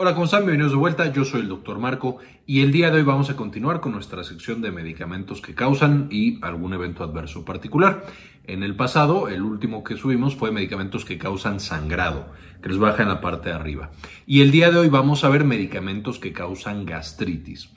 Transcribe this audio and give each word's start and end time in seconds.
Hola, 0.00 0.14
¿cómo 0.14 0.26
están? 0.26 0.42
Bienvenidos 0.42 0.70
de 0.70 0.78
vuelta. 0.78 1.12
Yo 1.12 1.24
soy 1.24 1.40
el 1.40 1.48
doctor 1.48 1.80
Marco 1.80 2.18
y 2.46 2.60
el 2.60 2.70
día 2.70 2.88
de 2.92 2.98
hoy 2.98 3.02
vamos 3.02 3.30
a 3.30 3.34
continuar 3.34 3.80
con 3.80 3.90
nuestra 3.90 4.22
sección 4.22 4.62
de 4.62 4.70
medicamentos 4.70 5.40
que 5.40 5.56
causan 5.56 6.06
y 6.08 6.38
algún 6.40 6.72
evento 6.72 7.02
adverso 7.02 7.44
particular. 7.44 8.06
En 8.46 8.62
el 8.62 8.76
pasado, 8.76 9.26
el 9.26 9.42
último 9.42 9.82
que 9.82 9.96
subimos 9.96 10.36
fue 10.36 10.52
medicamentos 10.52 11.04
que 11.04 11.18
causan 11.18 11.58
sangrado, 11.58 12.26
que 12.62 12.68
les 12.68 12.78
baja 12.78 13.02
en 13.02 13.08
la 13.08 13.20
parte 13.20 13.50
de 13.50 13.54
arriba. 13.54 13.90
Y 14.26 14.40
el 14.40 14.50
día 14.50 14.70
de 14.70 14.78
hoy 14.78 14.88
vamos 14.88 15.24
a 15.24 15.28
ver 15.28 15.44
medicamentos 15.44 16.18
que 16.18 16.32
causan 16.32 16.86
gastritis. 16.86 17.70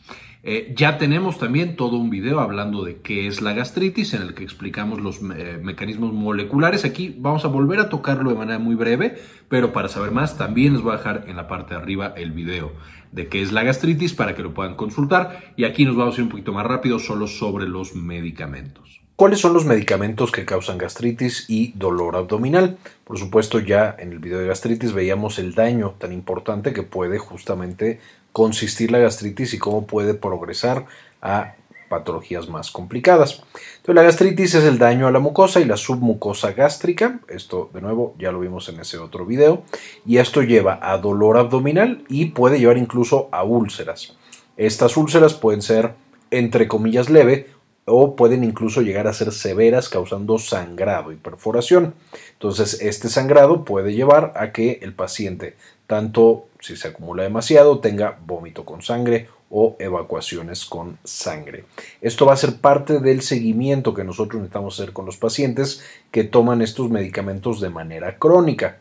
Eh, 0.43 0.73
ya 0.75 0.97
tenemos 0.97 1.37
también 1.37 1.75
todo 1.75 1.97
un 1.97 2.09
video 2.09 2.39
hablando 2.39 2.83
de 2.83 2.97
qué 3.01 3.27
es 3.27 3.43
la 3.43 3.53
gastritis, 3.53 4.15
en 4.15 4.23
el 4.23 4.33
que 4.33 4.43
explicamos 4.43 4.99
los 4.99 5.19
eh, 5.35 5.59
mecanismos 5.61 6.13
moleculares. 6.13 6.83
Aquí 6.83 7.15
vamos 7.19 7.45
a 7.45 7.47
volver 7.47 7.79
a 7.79 7.89
tocarlo 7.89 8.31
de 8.31 8.37
manera 8.37 8.57
muy 8.57 8.73
breve, 8.73 9.19
pero 9.49 9.71
para 9.71 9.87
saber 9.87 10.11
más 10.11 10.37
también 10.37 10.73
les 10.73 10.81
voy 10.81 10.93
a 10.93 10.97
dejar 10.97 11.25
en 11.27 11.35
la 11.35 11.47
parte 11.47 11.75
de 11.75 11.81
arriba 11.81 12.13
el 12.17 12.31
video 12.31 12.71
de 13.11 13.27
qué 13.27 13.41
es 13.41 13.51
la 13.51 13.63
gastritis 13.63 14.13
para 14.13 14.33
que 14.33 14.41
lo 14.41 14.53
puedan 14.53 14.75
consultar. 14.75 15.53
Y 15.57 15.65
aquí 15.65 15.85
nos 15.85 15.95
vamos 15.95 16.15
a 16.15 16.21
ir 16.21 16.23
un 16.23 16.31
poquito 16.31 16.53
más 16.53 16.65
rápido 16.65 16.97
solo 16.97 17.27
sobre 17.27 17.67
los 17.67 17.95
medicamentos. 17.95 19.00
¿Cuáles 19.15 19.39
son 19.39 19.53
los 19.53 19.65
medicamentos 19.65 20.31
que 20.31 20.45
causan 20.45 20.79
gastritis 20.79 21.45
y 21.47 21.73
dolor 21.73 22.15
abdominal? 22.15 22.77
Por 23.03 23.19
supuesto, 23.19 23.59
ya 23.59 23.95
en 23.99 24.11
el 24.11 24.19
video 24.19 24.39
de 24.39 24.47
gastritis 24.47 24.93
veíamos 24.93 25.37
el 25.37 25.53
daño 25.53 25.93
tan 25.99 26.11
importante 26.11 26.73
que 26.73 26.81
puede 26.81 27.19
justamente 27.19 27.99
consistir 28.33 28.91
la 28.91 28.97
gastritis 28.97 29.53
y 29.53 29.59
cómo 29.59 29.85
puede 29.85 30.15
progresar 30.15 30.85
a 31.21 31.53
patologías 31.91 32.47
más 32.47 32.71
complicadas. 32.71 33.43
Entonces, 33.77 33.95
la 33.95 34.03
gastritis 34.03 34.55
es 34.55 34.63
el 34.63 34.79
daño 34.79 35.07
a 35.07 35.11
la 35.11 35.19
mucosa 35.19 35.59
y 35.59 35.65
la 35.65 35.77
submucosa 35.77 36.53
gástrica. 36.53 37.19
Esto, 37.27 37.69
de 37.73 37.81
nuevo, 37.81 38.15
ya 38.17 38.31
lo 38.31 38.39
vimos 38.39 38.69
en 38.69 38.79
ese 38.79 38.97
otro 38.97 39.25
video. 39.25 39.63
Y 40.05 40.17
esto 40.17 40.41
lleva 40.41 40.79
a 40.81 40.97
dolor 40.97 41.37
abdominal 41.37 42.05
y 42.07 42.27
puede 42.27 42.59
llevar 42.59 42.77
incluso 42.77 43.27
a 43.31 43.43
úlceras. 43.43 44.15
Estas 44.57 44.95
úlceras 44.97 45.33
pueden 45.33 45.61
ser, 45.61 45.93
entre 46.31 46.67
comillas, 46.67 47.09
leve 47.09 47.49
o 47.85 48.15
pueden 48.15 48.43
incluso 48.43 48.81
llegar 48.81 49.07
a 49.07 49.13
ser 49.13 49.31
severas 49.31 49.89
causando 49.89 50.37
sangrado 50.37 51.11
y 51.11 51.15
perforación. 51.15 51.93
Entonces, 52.33 52.81
este 52.81 53.09
sangrado 53.09 53.65
puede 53.65 53.93
llevar 53.93 54.33
a 54.35 54.51
que 54.51 54.79
el 54.81 54.93
paciente, 54.93 55.55
tanto 55.87 56.47
si 56.59 56.75
se 56.75 56.89
acumula 56.89 57.23
demasiado, 57.23 57.79
tenga 57.79 58.17
vómito 58.25 58.65
con 58.65 58.81
sangre 58.81 59.27
o 59.49 59.75
evacuaciones 59.79 60.65
con 60.65 60.97
sangre. 61.03 61.65
Esto 62.01 62.25
va 62.25 62.33
a 62.33 62.37
ser 62.37 62.55
parte 62.55 62.99
del 62.99 63.21
seguimiento 63.21 63.93
que 63.93 64.05
nosotros 64.05 64.41
necesitamos 64.41 64.79
hacer 64.79 64.93
con 64.93 65.05
los 65.05 65.17
pacientes 65.17 65.83
que 66.11 66.23
toman 66.23 66.61
estos 66.61 66.89
medicamentos 66.89 67.59
de 67.59 67.69
manera 67.69 68.17
crónica. 68.17 68.77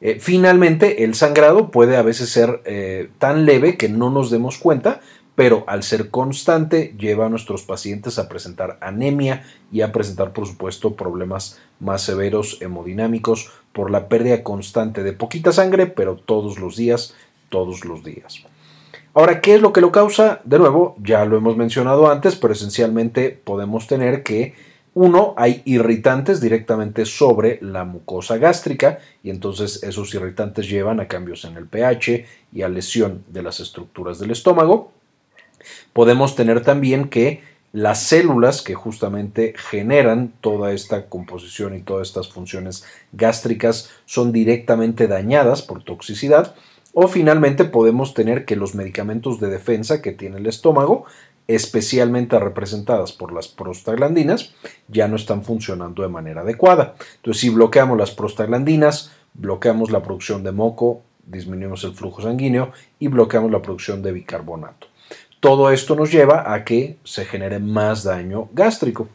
Eh, 0.00 0.18
finalmente, 0.18 1.04
el 1.04 1.14
sangrado 1.14 1.70
puede 1.70 1.96
a 1.96 2.02
veces 2.02 2.28
ser 2.28 2.60
eh, 2.64 3.10
tan 3.18 3.46
leve 3.46 3.76
que 3.76 3.88
no 3.88 4.10
nos 4.10 4.32
demos 4.32 4.58
cuenta, 4.58 5.00
pero 5.34 5.64
al 5.66 5.82
ser 5.82 6.10
constante 6.10 6.94
lleva 6.98 7.26
a 7.26 7.28
nuestros 7.28 7.62
pacientes 7.62 8.18
a 8.18 8.28
presentar 8.28 8.78
anemia 8.80 9.44
y 9.70 9.80
a 9.80 9.92
presentar, 9.92 10.32
por 10.32 10.46
supuesto, 10.46 10.94
problemas 10.94 11.58
más 11.80 12.02
severos 12.02 12.60
hemodinámicos 12.60 13.50
por 13.72 13.90
la 13.90 14.08
pérdida 14.08 14.42
constante 14.42 15.02
de 15.02 15.12
poquita 15.12 15.52
sangre, 15.52 15.86
pero 15.86 16.16
todos 16.16 16.58
los 16.58 16.76
días, 16.76 17.14
todos 17.48 17.84
los 17.84 18.04
días. 18.04 18.44
Ahora, 19.14 19.40
¿qué 19.40 19.54
es 19.54 19.60
lo 19.60 19.72
que 19.72 19.80
lo 19.80 19.92
causa? 19.92 20.40
De 20.44 20.58
nuevo, 20.58 20.96
ya 21.02 21.24
lo 21.24 21.36
hemos 21.36 21.56
mencionado 21.56 22.10
antes, 22.10 22.36
pero 22.36 22.52
esencialmente 22.52 23.30
podemos 23.30 23.86
tener 23.86 24.22
que 24.22 24.54
uno, 24.94 25.32
hay 25.38 25.62
irritantes 25.64 26.40
directamente 26.40 27.06
sobre 27.06 27.58
la 27.62 27.84
mucosa 27.84 28.36
gástrica 28.36 28.98
y 29.22 29.30
entonces 29.30 29.82
esos 29.82 30.14
irritantes 30.14 30.68
llevan 30.68 31.00
a 31.00 31.08
cambios 31.08 31.46
en 31.46 31.56
el 31.56 31.66
pH 31.66 32.26
y 32.52 32.60
a 32.60 32.68
lesión 32.68 33.24
de 33.28 33.42
las 33.42 33.60
estructuras 33.60 34.18
del 34.18 34.32
estómago. 34.32 34.92
Podemos 35.92 36.34
tener 36.36 36.62
también 36.62 37.08
que 37.08 37.42
las 37.72 38.02
células 38.02 38.60
que 38.60 38.74
justamente 38.74 39.54
generan 39.56 40.32
toda 40.42 40.72
esta 40.72 41.06
composición 41.06 41.74
y 41.74 41.80
todas 41.80 42.08
estas 42.08 42.28
funciones 42.28 42.84
gástricas 43.12 43.90
son 44.04 44.30
directamente 44.30 45.08
dañadas 45.08 45.62
por 45.62 45.82
toxicidad. 45.82 46.54
O 46.92 47.08
finalmente 47.08 47.64
podemos 47.64 48.12
tener 48.12 48.44
que 48.44 48.56
los 48.56 48.74
medicamentos 48.74 49.40
de 49.40 49.48
defensa 49.48 50.02
que 50.02 50.12
tiene 50.12 50.36
el 50.36 50.46
estómago, 50.46 51.06
especialmente 51.48 52.38
representadas 52.38 53.12
por 53.12 53.32
las 53.32 53.48
prostaglandinas, 53.48 54.52
ya 54.88 55.08
no 55.08 55.16
están 55.16 55.42
funcionando 55.42 56.02
de 56.02 56.10
manera 56.10 56.42
adecuada. 56.42 56.94
Entonces, 57.16 57.40
si 57.40 57.48
bloqueamos 57.48 57.96
las 57.96 58.10
prostaglandinas, 58.10 59.12
bloqueamos 59.32 59.90
la 59.90 60.02
producción 60.02 60.44
de 60.44 60.52
moco, 60.52 61.00
disminuimos 61.26 61.84
el 61.84 61.94
flujo 61.94 62.20
sanguíneo 62.20 62.72
y 62.98 63.08
bloqueamos 63.08 63.50
la 63.50 63.62
producción 63.62 64.02
de 64.02 64.12
bicarbonato. 64.12 64.91
Todo 65.42 65.72
esto 65.72 65.96
nos 65.96 66.12
lleva 66.12 66.54
a 66.54 66.64
que 66.64 66.98
se 67.02 67.24
genere 67.24 67.58
más 67.58 68.04
daño 68.04 68.48
gástrico. 68.52 69.08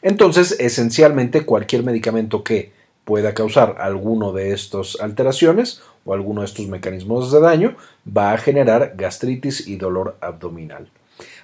Entonces, 0.00 0.56
esencialmente, 0.58 1.44
cualquier 1.44 1.82
medicamento 1.82 2.42
que 2.42 2.72
pueda 3.04 3.34
causar 3.34 3.76
alguno 3.78 4.32
de 4.32 4.52
estas 4.52 4.98
alteraciones 4.98 5.82
o 6.06 6.14
alguno 6.14 6.40
de 6.40 6.46
estos 6.46 6.68
mecanismos 6.68 7.30
de 7.30 7.38
daño 7.38 7.76
va 8.08 8.32
a 8.32 8.38
generar 8.38 8.94
gastritis 8.96 9.68
y 9.68 9.76
dolor 9.76 10.16
abdominal. 10.22 10.88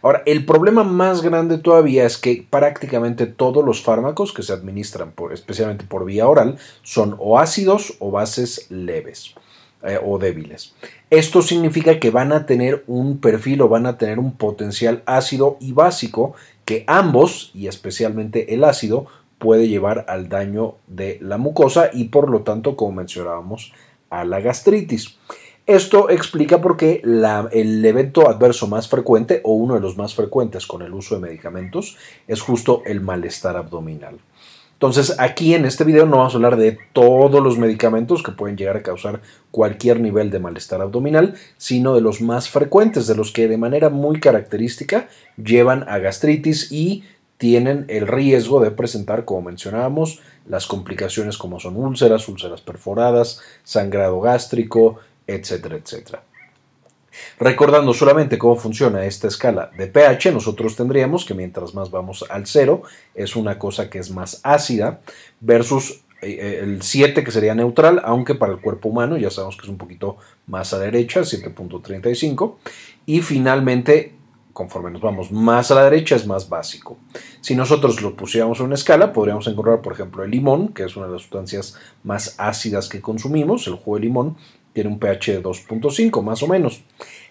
Ahora, 0.00 0.22
el 0.24 0.46
problema 0.46 0.84
más 0.84 1.20
grande 1.20 1.58
todavía 1.58 2.06
es 2.06 2.16
que 2.16 2.46
prácticamente 2.48 3.26
todos 3.26 3.62
los 3.62 3.82
fármacos 3.82 4.32
que 4.32 4.42
se 4.42 4.54
administran, 4.54 5.12
especialmente 5.34 5.84
por 5.84 6.06
vía 6.06 6.26
oral, 6.26 6.56
son 6.82 7.14
o 7.18 7.38
ácidos 7.38 7.94
o 7.98 8.10
bases 8.10 8.70
leves. 8.70 9.34
Eh, 9.82 9.98
o 10.02 10.18
débiles. 10.18 10.74
Esto 11.08 11.40
significa 11.40 11.98
que 11.98 12.10
van 12.10 12.32
a 12.32 12.44
tener 12.44 12.84
un 12.86 13.16
perfil 13.16 13.62
o 13.62 13.68
van 13.70 13.86
a 13.86 13.96
tener 13.96 14.18
un 14.18 14.32
potencial 14.32 15.02
ácido 15.06 15.56
y 15.58 15.72
básico 15.72 16.34
que 16.66 16.84
ambos, 16.86 17.50
y 17.54 17.66
especialmente 17.66 18.52
el 18.52 18.64
ácido, 18.64 19.06
puede 19.38 19.68
llevar 19.68 20.04
al 20.08 20.28
daño 20.28 20.74
de 20.86 21.16
la 21.22 21.38
mucosa 21.38 21.88
y 21.94 22.04
por 22.04 22.28
lo 22.28 22.42
tanto, 22.42 22.76
como 22.76 22.92
mencionábamos, 22.92 23.72
a 24.10 24.26
la 24.26 24.40
gastritis. 24.40 25.16
Esto 25.66 26.10
explica 26.10 26.60
por 26.60 26.76
qué 26.76 27.00
el 27.02 27.84
evento 27.84 28.28
adverso 28.28 28.66
más 28.66 28.86
frecuente 28.86 29.40
o 29.44 29.54
uno 29.54 29.74
de 29.74 29.80
los 29.80 29.96
más 29.96 30.14
frecuentes 30.14 30.66
con 30.66 30.82
el 30.82 30.92
uso 30.92 31.14
de 31.14 31.22
medicamentos 31.22 31.96
es 32.28 32.42
justo 32.42 32.82
el 32.84 33.00
malestar 33.00 33.56
abdominal. 33.56 34.18
Entonces, 34.80 35.16
aquí 35.18 35.52
en 35.52 35.66
este 35.66 35.84
video 35.84 36.06
no 36.06 36.16
vamos 36.16 36.32
a 36.32 36.36
hablar 36.38 36.56
de 36.56 36.78
todos 36.94 37.42
los 37.42 37.58
medicamentos 37.58 38.22
que 38.22 38.32
pueden 38.32 38.56
llegar 38.56 38.78
a 38.78 38.82
causar 38.82 39.20
cualquier 39.50 40.00
nivel 40.00 40.30
de 40.30 40.38
malestar 40.38 40.80
abdominal, 40.80 41.34
sino 41.58 41.94
de 41.94 42.00
los 42.00 42.22
más 42.22 42.48
frecuentes, 42.48 43.06
de 43.06 43.14
los 43.14 43.30
que 43.30 43.46
de 43.46 43.58
manera 43.58 43.90
muy 43.90 44.20
característica 44.20 45.10
llevan 45.36 45.86
a 45.86 45.98
gastritis 45.98 46.72
y 46.72 47.04
tienen 47.36 47.84
el 47.88 48.06
riesgo 48.06 48.60
de 48.60 48.70
presentar, 48.70 49.26
como 49.26 49.42
mencionábamos, 49.42 50.20
las 50.48 50.66
complicaciones 50.66 51.36
como 51.36 51.60
son 51.60 51.76
úlceras, 51.76 52.26
úlceras 52.26 52.62
perforadas, 52.62 53.42
sangrado 53.62 54.18
gástrico, 54.22 54.96
etcétera, 55.26 55.76
etcétera. 55.76 56.22
Recordando 57.38 57.94
solamente 57.94 58.38
cómo 58.38 58.56
funciona 58.56 59.04
esta 59.04 59.28
escala 59.28 59.70
de 59.76 59.86
pH, 59.86 60.32
nosotros 60.32 60.76
tendríamos 60.76 61.24
que 61.24 61.34
mientras 61.34 61.74
más 61.74 61.90
vamos 61.90 62.24
al 62.28 62.46
0 62.46 62.82
es 63.14 63.36
una 63.36 63.58
cosa 63.58 63.88
que 63.88 63.98
es 63.98 64.10
más 64.10 64.40
ácida 64.42 65.00
versus 65.40 66.02
eh, 66.22 66.38
eh, 66.38 66.60
el 66.62 66.82
7 66.82 67.24
que 67.24 67.30
sería 67.30 67.54
neutral, 67.54 68.00
aunque 68.04 68.34
para 68.34 68.52
el 68.52 68.60
cuerpo 68.60 68.90
humano 68.90 69.16
ya 69.16 69.30
sabemos 69.30 69.56
que 69.56 69.62
es 69.62 69.70
un 69.70 69.78
poquito 69.78 70.18
más 70.46 70.72
a 70.74 70.78
la 70.78 70.84
derecha, 70.84 71.20
7.35. 71.20 72.56
Y 73.06 73.22
finalmente, 73.22 74.14
conforme 74.52 74.90
nos 74.90 75.00
vamos 75.00 75.32
más 75.32 75.70
a 75.70 75.76
la 75.76 75.84
derecha, 75.84 76.16
es 76.16 76.26
más 76.26 76.48
básico. 76.48 76.98
Si 77.40 77.54
nosotros 77.54 78.02
lo 78.02 78.16
pusiéramos 78.16 78.60
en 78.60 78.66
una 78.66 78.74
escala, 78.74 79.12
podríamos 79.12 79.46
encontrar, 79.46 79.80
por 79.80 79.94
ejemplo, 79.94 80.22
el 80.22 80.30
limón, 80.30 80.74
que 80.74 80.84
es 80.84 80.96
una 80.96 81.06
de 81.06 81.12
las 81.12 81.22
sustancias 81.22 81.78
más 82.04 82.34
ácidas 82.38 82.88
que 82.88 83.00
consumimos, 83.00 83.66
el 83.66 83.74
jugo 83.74 83.96
de 83.96 84.02
limón, 84.02 84.36
tiene 84.72 84.90
un 84.90 84.98
pH 84.98 85.32
de 85.32 85.42
2.5 85.42 86.22
más 86.22 86.42
o 86.42 86.48
menos. 86.48 86.82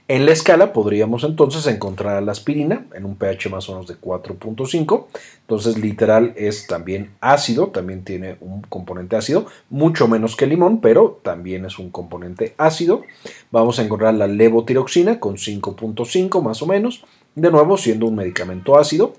En 0.10 0.26
la 0.26 0.32
escala 0.32 0.74
podríamos 0.74 1.24
entonces 1.24 1.68
encontrar 1.68 2.24
la 2.24 2.32
aspirina 2.32 2.88
en 2.96 3.06
un 3.06 3.16
pH 3.16 3.50
más 3.52 3.70
o 3.70 3.74
menos 3.74 3.88
de 3.88 3.94
4.5. 3.94 5.06
Entonces 5.42 5.78
literal 5.78 6.34
es 6.36 6.66
también 6.66 7.12
ácido, 7.22 7.68
también 7.68 8.04
tiene 8.04 8.38
un 8.42 8.64
componente 8.64 9.16
ácido, 9.16 9.46
mucho 9.70 10.08
menos 10.08 10.36
que 10.36 10.46
el 10.46 10.50
limón, 10.50 10.82
pero 10.82 11.20
también 11.22 11.64
es 11.66 11.78
un 11.78 11.92
componente 11.92 12.56
ácido. 12.58 13.04
Vamos 13.52 13.78
a 13.78 13.84
encontrar 13.84 14.16
la 14.16 14.26
levotiroxina 14.26 15.20
con 15.20 15.36
5.5 15.36 16.42
más 16.42 16.64
o 16.64 16.66
menos, 16.66 17.06
de 17.36 17.52
nuevo 17.52 17.78
siendo 17.78 18.08
un 18.08 18.16
medicamento 18.16 18.80
ácido. 18.80 19.14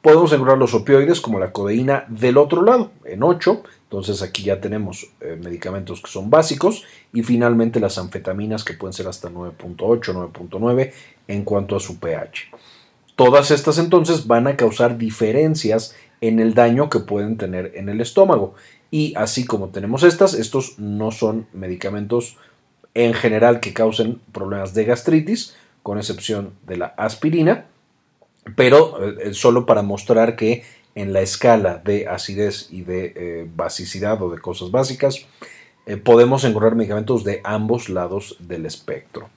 Podemos 0.00 0.32
encontrar 0.32 0.58
los 0.58 0.74
opioides 0.74 1.20
como 1.20 1.40
la 1.40 1.50
codeína 1.50 2.04
del 2.06 2.38
otro 2.38 2.62
lado, 2.62 2.92
en 3.04 3.24
8. 3.24 3.64
Entonces 3.96 4.20
aquí 4.20 4.42
ya 4.42 4.60
tenemos 4.60 5.06
eh, 5.22 5.38
medicamentos 5.42 6.02
que 6.02 6.10
son 6.10 6.28
básicos 6.28 6.84
y 7.14 7.22
finalmente 7.22 7.80
las 7.80 7.96
anfetaminas 7.96 8.62
que 8.62 8.74
pueden 8.74 8.92
ser 8.92 9.08
hasta 9.08 9.30
9.8, 9.30 10.32
9.9 10.34 10.92
en 11.28 11.44
cuanto 11.44 11.76
a 11.76 11.80
su 11.80 11.98
pH. 11.98 12.50
Todas 13.14 13.50
estas 13.50 13.78
entonces 13.78 14.26
van 14.26 14.48
a 14.48 14.56
causar 14.58 14.98
diferencias 14.98 15.96
en 16.20 16.40
el 16.40 16.52
daño 16.52 16.90
que 16.90 17.00
pueden 17.00 17.38
tener 17.38 17.72
en 17.74 17.88
el 17.88 18.02
estómago. 18.02 18.54
Y 18.90 19.14
así 19.16 19.46
como 19.46 19.70
tenemos 19.70 20.02
estas, 20.02 20.34
estos 20.34 20.78
no 20.78 21.10
son 21.10 21.46
medicamentos 21.54 22.36
en 22.92 23.14
general 23.14 23.60
que 23.60 23.72
causen 23.72 24.20
problemas 24.30 24.74
de 24.74 24.84
gastritis, 24.84 25.56
con 25.82 25.96
excepción 25.96 26.52
de 26.66 26.76
la 26.76 26.86
aspirina, 26.98 27.64
pero 28.56 29.02
eh, 29.02 29.32
solo 29.32 29.64
para 29.64 29.80
mostrar 29.80 30.36
que 30.36 30.64
en 30.96 31.12
la 31.12 31.20
escala 31.20 31.80
de 31.84 32.08
acidez 32.08 32.68
y 32.72 32.82
de 32.82 33.12
eh, 33.14 33.48
basicidad 33.54 34.20
o 34.22 34.30
de 34.30 34.40
cosas 34.40 34.70
básicas, 34.72 35.26
eh, 35.84 35.96
podemos 35.96 36.42
encontrar 36.42 36.74
medicamentos 36.74 37.22
de 37.22 37.40
ambos 37.44 37.88
lados 37.88 38.36
del 38.40 38.66
espectro. 38.66 39.28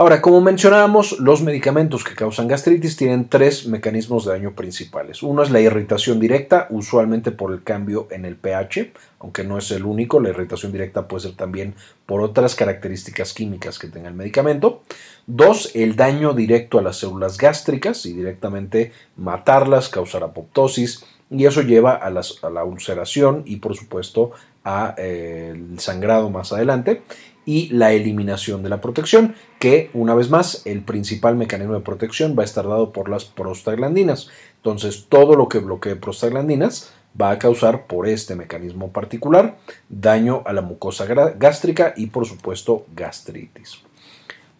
Ahora, 0.00 0.22
como 0.22 0.40
mencionábamos, 0.40 1.18
los 1.18 1.42
medicamentos 1.42 2.04
que 2.04 2.14
causan 2.14 2.46
gastritis 2.46 2.96
tienen 2.96 3.28
tres 3.28 3.66
mecanismos 3.66 4.24
de 4.24 4.30
daño 4.30 4.54
principales. 4.54 5.24
Uno 5.24 5.42
es 5.42 5.50
la 5.50 5.60
irritación 5.60 6.20
directa, 6.20 6.68
usualmente 6.70 7.32
por 7.32 7.52
el 7.52 7.64
cambio 7.64 8.06
en 8.12 8.24
el 8.24 8.36
pH, 8.36 8.92
aunque 9.18 9.42
no 9.42 9.58
es 9.58 9.72
el 9.72 9.84
único, 9.84 10.20
la 10.20 10.28
irritación 10.28 10.70
directa 10.70 11.08
puede 11.08 11.24
ser 11.24 11.34
también 11.34 11.74
por 12.06 12.20
otras 12.20 12.54
características 12.54 13.34
químicas 13.34 13.80
que 13.80 13.88
tenga 13.88 14.06
el 14.06 14.14
medicamento. 14.14 14.82
Dos, 15.26 15.72
el 15.74 15.96
daño 15.96 16.32
directo 16.32 16.78
a 16.78 16.82
las 16.82 16.98
células 16.98 17.36
gástricas 17.36 18.06
y 18.06 18.12
directamente 18.12 18.92
matarlas, 19.16 19.88
causar 19.88 20.22
apoptosis, 20.22 21.04
y 21.28 21.44
eso 21.44 21.62
lleva 21.62 21.94
a, 21.94 22.10
la 22.10 22.64
ulceración 22.64 23.42
y 23.46 23.56
por 23.56 23.76
supuesto 23.76 24.30
al 24.62 24.94
eh, 24.96 25.60
sangrado 25.78 26.30
más 26.30 26.52
adelante 26.52 27.02
y 27.48 27.70
la 27.70 27.92
eliminación 27.92 28.62
de 28.62 28.68
la 28.68 28.82
protección, 28.82 29.34
que 29.58 29.88
una 29.94 30.14
vez 30.14 30.28
más 30.28 30.60
el 30.66 30.82
principal 30.82 31.34
mecanismo 31.34 31.72
de 31.72 31.80
protección 31.80 32.36
va 32.38 32.42
a 32.42 32.44
estar 32.44 32.68
dado 32.68 32.92
por 32.92 33.08
las 33.08 33.24
prostaglandinas. 33.24 34.28
Entonces 34.56 35.06
todo 35.08 35.34
lo 35.34 35.48
que 35.48 35.60
bloquee 35.60 35.96
prostaglandinas 35.96 36.92
va 37.18 37.30
a 37.30 37.38
causar 37.38 37.86
por 37.86 38.06
este 38.06 38.36
mecanismo 38.36 38.92
particular 38.92 39.56
daño 39.88 40.42
a 40.44 40.52
la 40.52 40.60
mucosa 40.60 41.06
gástrica 41.06 41.94
y 41.96 42.08
por 42.08 42.26
supuesto 42.26 42.84
gastritis. 42.94 43.78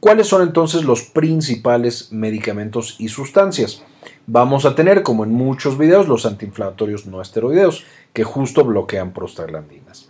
¿Cuáles 0.00 0.26
son 0.26 0.40
entonces 0.40 0.84
los 0.84 1.02
principales 1.02 2.10
medicamentos 2.10 2.96
y 2.98 3.08
sustancias? 3.08 3.82
Vamos 4.26 4.64
a 4.64 4.74
tener, 4.74 5.02
como 5.02 5.24
en 5.24 5.32
muchos 5.34 5.76
videos, 5.76 6.08
los 6.08 6.24
antiinflamatorios 6.24 7.04
no 7.04 7.20
esteroideos, 7.20 7.84
que 8.14 8.24
justo 8.24 8.64
bloquean 8.64 9.12
prostaglandinas. 9.12 10.07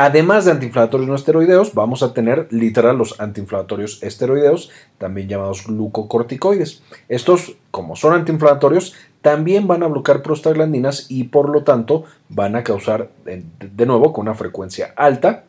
Además 0.00 0.44
de 0.44 0.52
antiinflamatorios 0.52 1.08
no 1.08 1.16
esteroideos, 1.16 1.74
vamos 1.74 2.04
a 2.04 2.14
tener 2.14 2.46
literal 2.52 2.96
los 2.96 3.18
antiinflamatorios 3.18 4.00
esteroideos, 4.00 4.70
también 4.96 5.26
llamados 5.26 5.66
glucocorticoides. 5.66 6.84
Estos, 7.08 7.56
como 7.72 7.96
son 7.96 8.12
antiinflamatorios, 8.12 8.94
también 9.22 9.66
van 9.66 9.82
a 9.82 9.88
bloquear 9.88 10.22
prostaglandinas 10.22 11.06
y 11.08 11.24
por 11.24 11.48
lo 11.48 11.64
tanto 11.64 12.04
van 12.28 12.54
a 12.54 12.62
causar, 12.62 13.10
de 13.24 13.86
nuevo, 13.86 14.12
con 14.12 14.28
una 14.28 14.36
frecuencia 14.36 14.94
alta, 14.94 15.46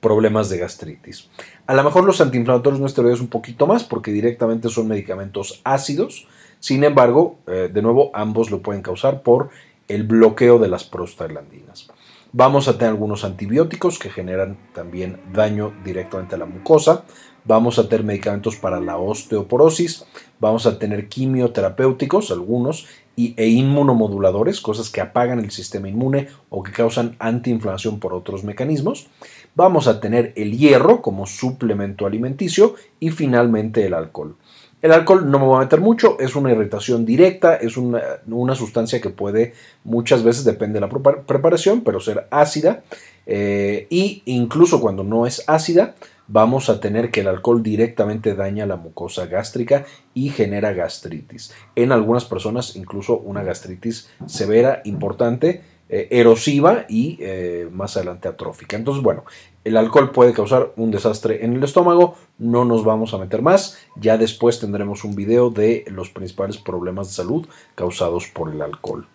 problemas 0.00 0.50
de 0.50 0.58
gastritis. 0.58 1.30
A 1.66 1.72
lo 1.72 1.82
mejor 1.84 2.04
los 2.04 2.20
antiinflamatorios 2.20 2.80
no 2.80 2.86
esteroideos 2.86 3.22
un 3.22 3.28
poquito 3.28 3.66
más 3.66 3.82
porque 3.82 4.12
directamente 4.12 4.68
son 4.68 4.88
medicamentos 4.88 5.62
ácidos. 5.64 6.28
Sin 6.60 6.84
embargo, 6.84 7.38
eh, 7.46 7.70
de 7.72 7.80
nuevo, 7.80 8.10
ambos 8.12 8.50
lo 8.50 8.60
pueden 8.60 8.82
causar 8.82 9.22
por 9.22 9.48
el 9.88 10.02
bloqueo 10.02 10.58
de 10.58 10.68
las 10.68 10.84
prostaglandinas. 10.84 11.88
Vamos 12.32 12.68
a 12.68 12.74
tener 12.74 12.90
algunos 12.90 13.24
antibióticos 13.24 13.98
que 13.98 14.10
generan 14.10 14.58
también 14.74 15.18
daño 15.32 15.72
directamente 15.82 16.34
a 16.34 16.38
la 16.38 16.44
mucosa. 16.44 17.04
Vamos 17.44 17.78
a 17.78 17.88
tener 17.88 18.04
medicamentos 18.04 18.56
para 18.56 18.80
la 18.80 18.98
osteoporosis. 18.98 20.04
Vamos 20.38 20.66
a 20.66 20.78
tener 20.78 21.08
quimioterapéuticos, 21.08 22.30
algunos, 22.30 22.86
y, 23.16 23.32
e 23.38 23.48
inmunomoduladores, 23.48 24.60
cosas 24.60 24.90
que 24.90 25.00
apagan 25.00 25.38
el 25.38 25.50
sistema 25.50 25.88
inmune 25.88 26.28
o 26.50 26.62
que 26.62 26.70
causan 26.70 27.16
antiinflamación 27.18 27.98
por 27.98 28.12
otros 28.12 28.44
mecanismos. 28.44 29.08
Vamos 29.54 29.88
a 29.88 29.98
tener 29.98 30.34
el 30.36 30.56
hierro 30.56 31.00
como 31.00 31.26
suplemento 31.26 32.06
alimenticio 32.06 32.74
y 33.00 33.10
finalmente 33.10 33.86
el 33.86 33.94
alcohol. 33.94 34.36
El 34.80 34.92
alcohol 34.92 35.28
no 35.30 35.38
me 35.38 35.46
voy 35.46 35.56
a 35.56 35.60
meter 35.60 35.80
mucho, 35.80 36.18
es 36.20 36.36
una 36.36 36.52
irritación 36.52 37.04
directa, 37.04 37.56
es 37.56 37.76
una, 37.76 38.54
sustancia 38.54 39.00
que 39.00 39.10
puede 39.10 39.54
muchas 39.82 40.22
veces, 40.22 40.44
depende 40.44 40.80
de 40.80 40.86
la 40.86 40.88
preparación, 41.26 41.82
pero 41.82 41.98
ser 42.00 42.28
ácida. 42.30 42.82
e 43.26 44.22
incluso 44.24 44.80
cuando 44.80 45.02
no 45.02 45.26
es 45.26 45.42
ácida, 45.48 45.94
vamos 46.28 46.68
a 46.68 46.78
tener 46.78 47.10
que 47.10 47.22
el 47.22 47.28
alcohol 47.28 47.62
directamente 47.62 48.34
daña 48.34 48.66
la 48.66 48.76
mucosa 48.76 49.26
gástrica 49.26 49.86
y 50.14 50.28
genera 50.28 50.72
gastritis. 50.72 51.52
En 51.74 51.90
algunas 51.90 52.24
personas 52.24 52.76
incluso 52.76 53.18
una 53.18 53.42
gastritis 53.42 54.08
severa, 54.26 54.82
importante, 54.84 55.62
eh, 55.88 56.08
erosiva 56.10 56.84
y 56.88 57.18
eh, 57.20 57.68
más 57.72 57.96
adelante 57.96 58.28
atrófica. 58.28 58.76
Entonces, 58.76 59.02
bueno, 59.02 59.24
el 59.64 59.76
alcohol 59.76 60.12
puede 60.12 60.32
causar 60.32 60.72
un 60.76 60.90
desastre 60.90 61.44
en 61.44 61.54
el 61.54 61.64
estómago, 61.64 62.16
no 62.38 62.64
nos 62.64 62.84
vamos 62.84 63.14
a 63.14 63.18
meter 63.18 63.42
más, 63.42 63.78
ya 63.96 64.18
después 64.18 64.60
tendremos 64.60 65.04
un 65.04 65.14
video 65.14 65.50
de 65.50 65.84
los 65.88 66.10
principales 66.10 66.58
problemas 66.58 67.08
de 67.08 67.14
salud 67.14 67.46
causados 67.74 68.26
por 68.28 68.52
el 68.52 68.62
alcohol. 68.62 69.06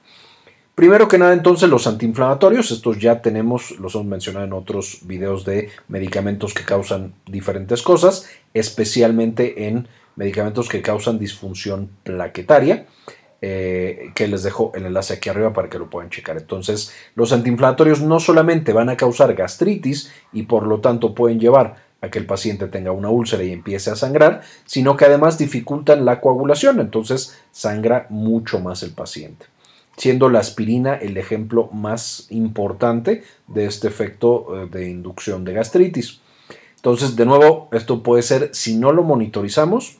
Primero 0.75 1.07
que 1.07 1.19
nada, 1.19 1.33
entonces, 1.33 1.69
los 1.69 1.85
antiinflamatorios, 1.85 2.71
estos 2.71 2.97
ya 2.97 3.21
tenemos, 3.21 3.79
los 3.79 3.93
hemos 3.93 4.07
mencionado 4.07 4.45
en 4.45 4.53
otros 4.53 5.01
videos 5.03 5.45
de 5.45 5.69
medicamentos 5.87 6.55
que 6.55 6.63
causan 6.63 7.13
diferentes 7.27 7.83
cosas, 7.83 8.27
especialmente 8.55 9.67
en 9.67 9.87
medicamentos 10.15 10.69
que 10.69 10.81
causan 10.81 11.19
disfunción 11.19 11.89
plaquetaria. 12.03 12.87
Eh, 13.45 14.11
que 14.15 14.29
les 14.29 14.41
dejo 14.41 14.71
el 14.73 14.85
enlace 14.85 15.15
aquí 15.15 15.27
arriba 15.27 15.51
para 15.51 15.67
que 15.67 15.77
lo 15.77 15.89
puedan 15.89 16.09
checar. 16.09 16.37
Entonces, 16.37 16.93
los 17.13 17.33
antiinflamatorios 17.33 17.99
no 17.99 18.21
solamente 18.21 18.71
van 18.71 18.87
a 18.87 18.95
causar 18.95 19.33
gastritis 19.33 20.13
y 20.31 20.43
por 20.43 20.65
lo 20.65 20.79
tanto 20.79 21.13
pueden 21.13 21.41
llevar 21.41 21.75
a 21.99 22.09
que 22.09 22.19
el 22.19 22.25
paciente 22.25 22.67
tenga 22.67 22.93
una 22.93 23.09
úlcera 23.09 23.43
y 23.43 23.51
empiece 23.51 23.91
a 23.91 23.97
sangrar, 23.97 24.43
sino 24.63 24.95
que 24.95 25.03
además 25.03 25.37
dificultan 25.37 26.05
la 26.05 26.21
coagulación, 26.21 26.79
entonces 26.79 27.37
sangra 27.51 28.07
mucho 28.09 28.61
más 28.61 28.81
el 28.81 28.91
paciente 28.91 29.47
siendo 29.97 30.29
la 30.29 30.39
aspirina 30.39 30.95
el 30.95 31.17
ejemplo 31.17 31.69
más 31.73 32.27
importante 32.29 33.23
de 33.47 33.65
este 33.65 33.89
efecto 33.89 34.47
eh, 34.55 34.69
de 34.71 34.89
inducción 34.89 35.43
de 35.43 35.53
gastritis. 35.53 36.21
Entonces, 36.77 37.17
de 37.17 37.25
nuevo, 37.25 37.67
esto 37.73 38.01
puede 38.03 38.23
ser, 38.23 38.49
si 38.53 38.75
no 38.77 38.93
lo 38.93 39.03
monitorizamos, 39.03 39.97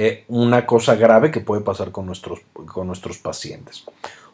eh, 0.00 0.22
una 0.28 0.64
cosa 0.64 0.94
grave 0.94 1.32
que 1.32 1.40
puede 1.40 1.62
pasar 1.62 1.90
con 1.90 2.06
nuestros, 2.06 2.38
con 2.52 2.86
nuestros 2.86 3.18
pacientes. 3.18 3.84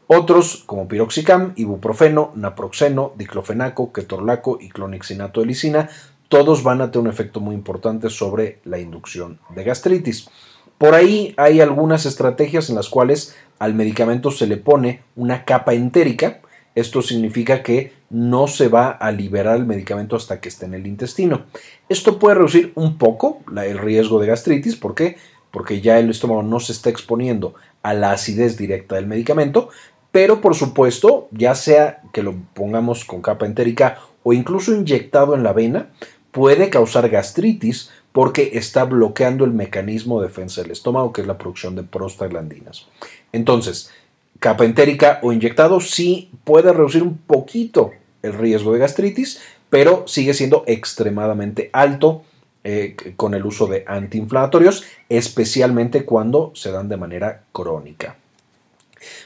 Otros, 0.06 0.62
como 0.66 0.86
piroxicam, 0.86 1.54
ibuprofeno, 1.56 2.32
naproxeno, 2.34 3.14
diclofenaco, 3.16 3.90
ketorolaco 3.90 4.58
y 4.60 4.68
clonixinato 4.68 5.40
de 5.40 5.46
lisina, 5.46 5.88
todos 6.28 6.62
van 6.64 6.82
a 6.82 6.90
tener 6.90 7.06
un 7.06 7.10
efecto 7.10 7.40
muy 7.40 7.54
importante 7.54 8.10
sobre 8.10 8.58
la 8.64 8.78
inducción 8.78 9.38
de 9.54 9.64
gastritis. 9.64 10.28
Por 10.76 10.94
ahí 10.94 11.32
hay 11.38 11.62
algunas 11.62 12.04
estrategias 12.04 12.68
en 12.68 12.76
las 12.76 12.90
cuales 12.90 13.34
al 13.58 13.72
medicamento 13.72 14.30
se 14.30 14.46
le 14.46 14.58
pone 14.58 15.02
una 15.16 15.46
capa 15.46 15.72
entérica. 15.72 16.42
Esto 16.74 17.00
significa 17.00 17.62
que 17.62 17.94
no 18.10 18.48
se 18.48 18.68
va 18.68 18.90
a 18.90 19.10
liberar 19.12 19.56
el 19.56 19.64
medicamento 19.64 20.14
hasta 20.14 20.40
que 20.40 20.50
esté 20.50 20.66
en 20.66 20.74
el 20.74 20.86
intestino. 20.86 21.46
Esto 21.88 22.18
puede 22.18 22.34
reducir 22.34 22.72
un 22.74 22.98
poco 22.98 23.40
el 23.56 23.78
riesgo 23.78 24.20
de 24.20 24.26
gastritis. 24.26 24.76
¿Por 24.76 24.94
qué? 24.94 25.16
Porque 25.54 25.80
ya 25.80 26.00
el 26.00 26.10
estómago 26.10 26.42
no 26.42 26.58
se 26.58 26.72
está 26.72 26.90
exponiendo 26.90 27.54
a 27.84 27.94
la 27.94 28.10
acidez 28.10 28.56
directa 28.56 28.96
del 28.96 29.06
medicamento, 29.06 29.68
pero 30.10 30.40
por 30.40 30.56
supuesto, 30.56 31.28
ya 31.30 31.54
sea 31.54 32.02
que 32.12 32.24
lo 32.24 32.34
pongamos 32.54 33.04
con 33.04 33.22
capa 33.22 33.46
entérica 33.46 34.00
o 34.24 34.32
incluso 34.32 34.74
inyectado 34.74 35.32
en 35.36 35.44
la 35.44 35.52
vena, 35.52 35.90
puede 36.32 36.70
causar 36.70 37.08
gastritis 37.08 37.90
porque 38.10 38.50
está 38.54 38.82
bloqueando 38.82 39.44
el 39.44 39.52
mecanismo 39.52 40.20
de 40.20 40.26
defensa 40.26 40.60
del 40.60 40.72
estómago, 40.72 41.12
que 41.12 41.20
es 41.20 41.26
la 41.28 41.38
producción 41.38 41.76
de 41.76 41.84
prostaglandinas. 41.84 42.88
Entonces, 43.30 43.92
capa 44.40 44.64
entérica 44.64 45.20
o 45.22 45.32
inyectado 45.32 45.78
sí 45.78 46.32
puede 46.42 46.72
reducir 46.72 47.04
un 47.04 47.16
poquito 47.16 47.92
el 48.22 48.32
riesgo 48.32 48.72
de 48.72 48.80
gastritis, 48.80 49.40
pero 49.70 50.02
sigue 50.08 50.34
siendo 50.34 50.64
extremadamente 50.66 51.70
alto 51.72 52.24
eh, 52.64 52.96
con 53.16 53.34
el 53.34 53.44
uso 53.44 53.66
de 53.66 53.84
antiinflamatorios, 53.86 54.84
especialmente 55.08 56.04
cuando 56.04 56.50
se 56.54 56.72
dan 56.72 56.88
de 56.88 56.96
manera 56.96 57.42
crónica. 57.52 58.16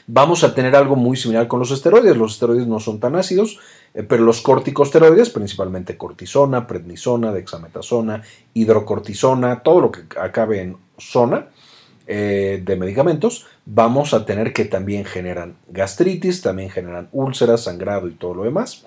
Vamos 0.07 0.43
a 0.43 0.53
tener 0.53 0.75
algo 0.75 0.95
muy 0.95 1.15
similar 1.15 1.47
con 1.47 1.59
los 1.59 1.71
esteroides. 1.71 2.17
Los 2.17 2.33
esteroides 2.33 2.67
no 2.67 2.79
son 2.79 2.99
tan 2.99 3.15
ácidos, 3.15 3.59
eh, 3.93 4.03
pero 4.03 4.23
los 4.23 4.41
corticosteroides, 4.41 5.29
principalmente 5.29 5.97
cortisona, 5.97 6.67
prednisona, 6.67 7.31
dexametasona, 7.31 8.23
hidrocortisona, 8.53 9.61
todo 9.61 9.81
lo 9.81 9.91
que 9.91 10.01
acabe 10.19 10.61
en 10.61 10.77
zona 10.97 11.47
eh, 12.07 12.61
de 12.65 12.75
medicamentos, 12.75 13.45
vamos 13.65 14.13
a 14.13 14.25
tener 14.25 14.51
que 14.51 14.65
también 14.65 15.05
generan 15.05 15.55
gastritis, 15.67 16.41
también 16.41 16.69
generan 16.69 17.07
úlceras, 17.11 17.63
sangrado 17.63 18.07
y 18.07 18.13
todo 18.13 18.33
lo 18.33 18.43
demás. 18.43 18.85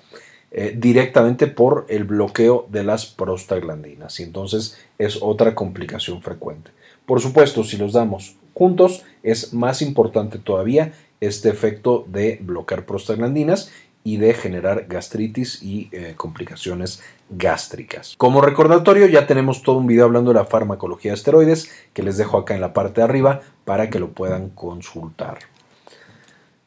Eh, 0.55 0.75
directamente 0.77 1.47
por 1.47 1.87
el 1.89 2.03
bloqueo 2.03 2.67
de 2.69 2.83
las 2.83 3.07
prostaglandinas 3.07 4.19
y 4.19 4.23
entonces 4.23 4.77
es 4.99 5.17
otra 5.19 5.55
complicación 5.55 6.21
frecuente. 6.21 6.69
Por 7.07 7.19
supuesto, 7.21 7.63
si 7.63 7.75
los 7.75 7.93
damos 7.93 8.35
juntos 8.53 9.03
es 9.23 9.51
más 9.53 9.81
importante 9.81 10.37
todavía 10.37 10.93
este 11.21 11.49
efecto 11.49 12.05
de 12.07 12.37
bloquear 12.39 12.85
prostaglandinas 12.85 13.71
y 14.03 14.17
de 14.17 14.35
generar 14.35 14.85
gastritis 14.87 15.63
y 15.63 15.89
eh, 15.91 16.13
complicaciones 16.15 17.01
gástricas. 17.31 18.13
Como 18.17 18.39
recordatorio 18.39 19.07
ya 19.07 19.25
tenemos 19.25 19.63
todo 19.63 19.77
un 19.77 19.87
video 19.87 20.05
hablando 20.05 20.33
de 20.33 20.39
la 20.39 20.45
farmacología 20.45 21.13
de 21.13 21.15
esteroides 21.15 21.71
que 21.93 22.03
les 22.03 22.17
dejo 22.17 22.37
acá 22.37 22.53
en 22.53 22.61
la 22.61 22.73
parte 22.73 23.01
de 23.01 23.05
arriba 23.05 23.41
para 23.65 23.89
que 23.89 23.97
lo 23.97 24.11
puedan 24.11 24.49
consultar. 24.49 25.39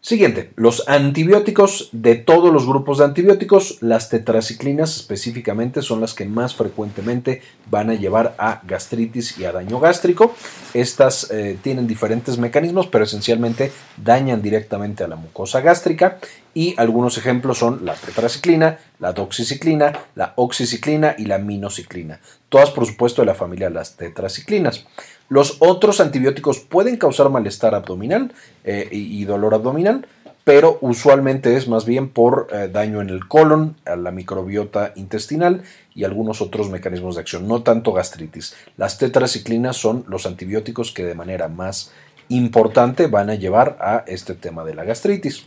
Siguiente, 0.07 0.53
los 0.55 0.89
antibióticos 0.89 1.89
de 1.91 2.15
todos 2.15 2.53
los 2.53 2.65
grupos 2.65 2.99
de 2.99 3.07
antibióticos, 3.07 3.79
las 3.81 4.09
tetraciclinas 4.09 4.95
específicamente 4.95 5.83
son 5.83 6.01
las 6.01 6.15
que 6.15 6.27
más 6.27 6.55
frecuentemente 6.55 7.43
van 7.73 7.91
a 7.91 7.95
llevar 7.95 8.37
a 8.39 8.63
gastritis 8.65 9.37
y 9.37 9.47
a 9.47 9.51
daño 9.51 9.81
gástrico. 9.81 10.33
Estas 10.75 11.29
eh, 11.33 11.59
tienen 11.61 11.89
diferentes 11.89 12.39
mecanismos, 12.39 12.87
pero 12.87 13.03
esencialmente 13.03 13.73
dañan 13.97 14.43
directamente 14.43 15.03
a 15.03 15.09
la 15.09 15.17
mucosa 15.17 15.61
gástrica 15.61 16.19
y 16.57 16.75
algunos 16.79 17.19
ejemplos 17.19 17.59
son 17.59 17.85
la 17.85 17.93
tetraciclina, 17.93 18.79
la 18.99 19.13
doxiciclina, 19.13 19.93
la 20.15 20.33
oxiciclina 20.37 21.15
y 21.19 21.27
la 21.27 21.37
minociclina. 21.37 22.19
Todas, 22.49 22.71
por 22.71 22.87
supuesto, 22.87 23.21
de 23.21 23.27
la 23.27 23.35
familia 23.35 23.69
de 23.69 23.75
las 23.75 23.97
tetraciclinas. 23.97 24.87
Los 25.29 25.59
otros 25.59 26.01
antibióticos 26.01 26.61
pueden 26.61 26.97
causar 26.97 27.29
malestar 27.29 27.75
abdominal 27.75 28.33
eh, 28.65 28.89
y, 28.91 29.23
dolor 29.27 29.53
abdominal, 29.53 30.07
pero 30.45 30.79
usualmente 30.81 31.59
es 31.59 31.69
más 31.69 31.85
bien 31.85 32.09
por 32.09 32.49
eh, 32.51 32.71
daño 32.73 33.03
en 33.03 33.11
el 33.11 33.29
colon, 33.29 33.77
a 33.85 33.95
la 33.97 34.11
microbiota 34.11 34.95
intestinal 34.97 35.63
y 35.95 36.05
algunos 36.05 36.41
otros 36.41 36.71
mecanismos 36.71 37.17
de 37.17 37.21
acción, 37.21 37.47
no 37.47 37.65
tanto 37.65 37.93
gastritis. 37.93 38.55
Las 38.79 38.97
tetraciclinas 38.97 39.77
son 39.77 40.07
los 40.09 40.25
antibióticos 40.25 40.91
que 40.91 41.05
de 41.05 41.15
manera 41.15 41.49
más 41.49 41.93
importante 42.29 43.09
van 43.09 43.29
a 43.29 43.35
llevar 43.35 43.77
a 43.79 44.05
este 44.07 44.35
tema 44.35 44.65
de 44.65 44.75
la 44.75 44.85
gastritis. 44.85 45.45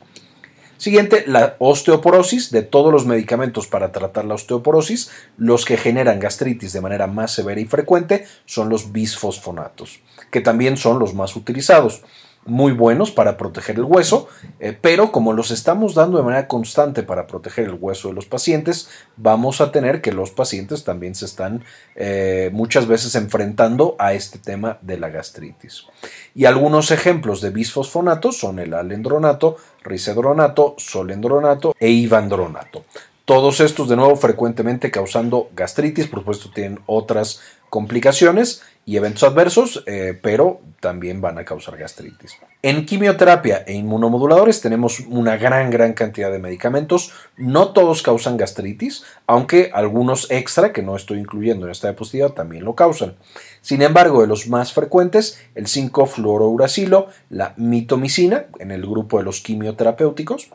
Siguiente, 0.80 1.26
la 1.28 1.58
osteoporosis. 1.60 2.52
De 2.52 2.62
todos 2.62 2.94
los 2.94 3.06
medicamentos 3.06 3.68
para 3.68 3.92
tratar 3.92 4.24
la 4.24 4.36
osteoporosis, 4.36 5.12
los 5.38 5.66
que 5.66 5.76
generan 5.76 6.22
gastritis 6.22 6.72
de 6.72 6.80
manera 6.80 7.06
más 7.06 7.34
severa 7.34 7.60
y 7.60 7.66
frecuente 7.66 8.26
son 8.46 8.70
los 8.70 8.94
bisfosfonatos, 8.94 10.00
que 10.32 10.40
también 10.40 10.78
son 10.78 10.98
los 10.98 11.14
más 11.14 11.36
utilizados 11.36 12.02
muy 12.46 12.72
buenos 12.72 13.12
para 13.12 13.38
proteger 13.38 13.76
el 13.76 13.84
hueso, 13.84 14.28
eh, 14.60 14.78
pero 14.80 15.12
como 15.12 15.34
los 15.34 15.52
estamos 15.52 15.94
dando 15.94 16.18
de 16.18 16.24
manera 16.24 16.48
constante 16.48 17.04
para 17.04 17.28
proteger 17.28 17.66
el 17.66 17.78
hueso 17.80 18.10
de 18.10 18.16
los 18.16 18.26
pacientes, 18.26 18.90
vamos 19.18 19.62
a 19.62 19.72
tener 19.72 20.02
que 20.02 20.12
los 20.12 20.32
pacientes 20.32 20.84
también 20.84 21.16
se 21.16 21.26
están 21.26 21.64
eh, 21.96 22.50
muchas 22.52 22.88
veces 22.88 23.16
enfrentando 23.16 23.96
a 24.00 24.14
este 24.14 24.40
tema 24.40 24.80
de 24.82 24.98
la 24.98 25.10
gastritis. 25.10 25.86
Y 26.34 26.46
algunos 26.46 26.92
ejemplos 26.92 27.42
de 27.42 27.52
bisfosfonatos 27.52 28.38
son 28.38 28.60
el 28.60 28.74
alendronato, 28.74 29.58
risedronato, 29.84 30.76
solendronato 30.78 31.76
e 31.80 31.90
ivandronato. 31.90 32.84
Todos 33.30 33.60
estos, 33.60 33.88
de 33.88 33.96
nuevo, 33.96 34.16
frecuentemente 34.16 34.90
causando 34.90 35.50
gastritis, 35.56 36.08
por 36.08 36.22
supuesto, 36.22 36.50
tienen 36.50 36.80
otras 36.88 37.42
complicaciones 37.70 38.62
y 38.86 38.98
eventos 38.98 39.24
adversos, 39.24 39.84
eh, 39.86 40.18
pero 40.20 40.62
también 40.80 41.22
van 41.22 41.38
a 41.38 41.46
causar 41.46 41.78
gastritis. 41.78 42.38
En 42.64 42.86
quimioterapia 42.86 43.64
e 43.68 43.74
inmunomoduladores 43.74 44.62
tenemos 44.62 45.02
una 45.02 45.38
gran, 45.38 45.70
gran 45.70 45.94
cantidad 45.94 46.32
de 46.32 46.40
medicamentos. 46.40 47.12
No 47.38 47.70
todos 47.70 48.02
causan 48.02 48.38
gastritis, 48.38 49.04
aunque 49.28 49.70
algunos 49.74 50.32
extra 50.32 50.74
que 50.74 50.82
no 50.82 50.96
estoy 50.96 51.20
incluyendo 51.20 51.66
en 51.66 51.72
esta 51.72 51.90
diapositiva 51.90 52.30
también 52.30 52.66
lo 52.66 52.76
causan. 52.76 53.16
Sin 53.62 53.82
embargo, 53.82 54.22
de 54.22 54.28
los 54.28 54.48
más 54.48 54.74
frecuentes, 54.74 55.40
el 55.54 55.66
5-fluorouracilo, 55.66 57.08
la 57.30 57.54
mitomicina, 57.58 58.46
en 58.60 58.72
el 58.72 58.82
grupo 58.82 59.18
de 59.18 59.26
los 59.26 59.42
quimioterapéuticos, 59.42 60.50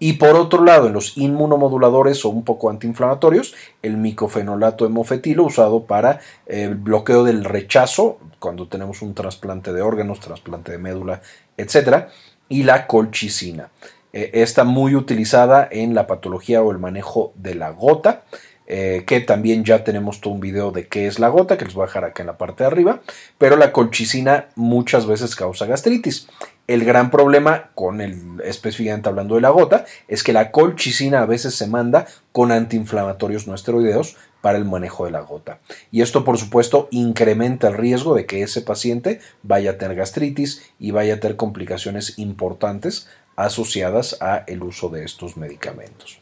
y 0.00 0.14
por 0.14 0.36
otro 0.36 0.64
lado, 0.64 0.86
en 0.86 0.92
los 0.92 1.16
inmunomoduladores 1.16 2.24
o 2.24 2.28
un 2.28 2.44
poco 2.44 2.70
antiinflamatorios, 2.70 3.54
el 3.82 3.96
micofenolato 3.96 4.86
hemofetilo 4.86 5.44
usado 5.44 5.84
para 5.84 6.20
el 6.64 6.74
bloqueo 6.74 7.24
del 7.24 7.44
rechazo 7.44 8.18
cuando 8.38 8.68
tenemos 8.68 9.02
un 9.02 9.14
trasplante 9.14 9.72
de 9.72 9.82
órganos, 9.82 10.20
trasplante 10.20 10.72
de 10.72 10.78
médula, 10.78 11.20
etc. 11.56 12.06
Y 12.48 12.62
la 12.62 12.86
colchicina. 12.86 13.70
Eh, 14.12 14.30
está 14.34 14.64
muy 14.64 14.94
utilizada 14.94 15.68
en 15.70 15.94
la 15.94 16.06
patología 16.06 16.62
o 16.62 16.70
el 16.70 16.78
manejo 16.78 17.32
de 17.34 17.54
la 17.54 17.70
gota. 17.70 18.22
Eh, 18.70 19.04
que 19.06 19.20
también 19.20 19.64
ya 19.64 19.82
tenemos 19.82 20.20
todo 20.20 20.34
un 20.34 20.40
video 20.40 20.72
de 20.72 20.88
qué 20.88 21.06
es 21.06 21.18
la 21.18 21.28
gota, 21.28 21.56
que 21.56 21.64
les 21.64 21.72
voy 21.72 21.84
a 21.84 21.86
dejar 21.86 22.04
acá 22.04 22.22
en 22.22 22.26
la 22.26 22.36
parte 22.36 22.64
de 22.64 22.66
arriba, 22.66 23.00
pero 23.38 23.56
la 23.56 23.72
colchicina 23.72 24.48
muchas 24.56 25.06
veces 25.06 25.34
causa 25.34 25.64
gastritis. 25.64 26.28
El 26.66 26.84
gran 26.84 27.10
problema 27.10 27.70
con 27.74 28.02
el, 28.02 28.42
específicamente 28.44 29.08
hablando 29.08 29.36
de 29.36 29.40
la 29.40 29.48
gota, 29.48 29.86
es 30.06 30.22
que 30.22 30.34
la 30.34 30.50
colchicina 30.50 31.22
a 31.22 31.26
veces 31.26 31.54
se 31.54 31.66
manda 31.66 32.06
con 32.30 32.52
antiinflamatorios 32.52 33.46
no 33.46 33.54
esteroideos 33.54 34.16
para 34.42 34.58
el 34.58 34.66
manejo 34.66 35.06
de 35.06 35.12
la 35.12 35.20
gota. 35.20 35.60
Y 35.90 36.02
esto, 36.02 36.22
por 36.22 36.36
supuesto, 36.36 36.88
incrementa 36.90 37.68
el 37.68 37.74
riesgo 37.74 38.14
de 38.14 38.26
que 38.26 38.42
ese 38.42 38.60
paciente 38.60 39.20
vaya 39.42 39.70
a 39.70 39.78
tener 39.78 39.96
gastritis 39.96 40.70
y 40.78 40.90
vaya 40.90 41.14
a 41.14 41.20
tener 41.20 41.38
complicaciones 41.38 42.18
importantes 42.18 43.08
asociadas 43.34 44.18
a 44.20 44.44
el 44.46 44.62
uso 44.62 44.90
de 44.90 45.04
estos 45.04 45.38
medicamentos. 45.38 46.20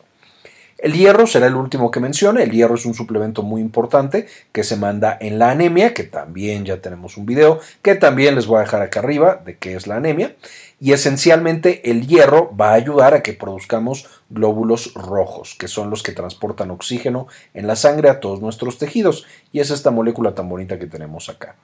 El 0.79 0.93
hierro 0.93 1.27
será 1.27 1.47
el 1.47 1.55
último 1.55 1.91
que 1.91 2.01
mencione. 2.01 2.43
El 2.43 2.51
hierro 2.51 2.75
es 2.75 2.85
un 2.85 2.93
suplemento 2.93 3.43
muy 3.43 3.63
importante 3.63 4.27
que 4.53 4.63
se 4.63 4.77
manda 4.77 5.17
en 5.21 5.39
la 5.39 5.51
anemia, 5.51 5.95
que 5.95 6.05
también 6.05 6.67
ya 6.67 6.83
tenemos 6.83 7.17
un 7.17 7.25
video, 7.25 7.61
que 7.81 7.95
también 7.95 8.35
les 8.35 8.47
voy 8.47 8.59
a 8.59 8.65
dejar 8.65 8.83
acá 8.83 9.01
arriba 9.01 9.41
de 9.43 9.57
qué 9.57 9.75
es 9.75 9.87
la 9.87 9.97
anemia. 9.97 10.37
Y 10.79 10.93
esencialmente 10.93 11.91
el 11.91 12.07
hierro 12.07 12.55
va 12.55 12.71
a 12.71 12.75
ayudar 12.75 13.15
a 13.15 13.23
que 13.23 13.33
produzcamos 13.33 14.07
glóbulos 14.29 14.93
rojos, 14.93 15.55
que 15.59 15.69
son 15.69 15.89
los 15.89 16.03
que 16.03 16.13
transportan 16.13 16.71
oxígeno 16.71 17.27
en 17.55 17.67
la 17.67 17.77
sangre 17.77 18.11
a 18.11 18.21
todos 18.21 18.43
nuestros 18.43 18.77
tejidos. 18.77 19.27
Y 19.53 19.61
es 19.61 19.71
esta 19.71 19.91
molécula 19.91 20.35
tan 20.35 20.51
bonita 20.51 20.79
que 20.79 20.87
tenemos 20.87 21.31
acá. 21.31 21.57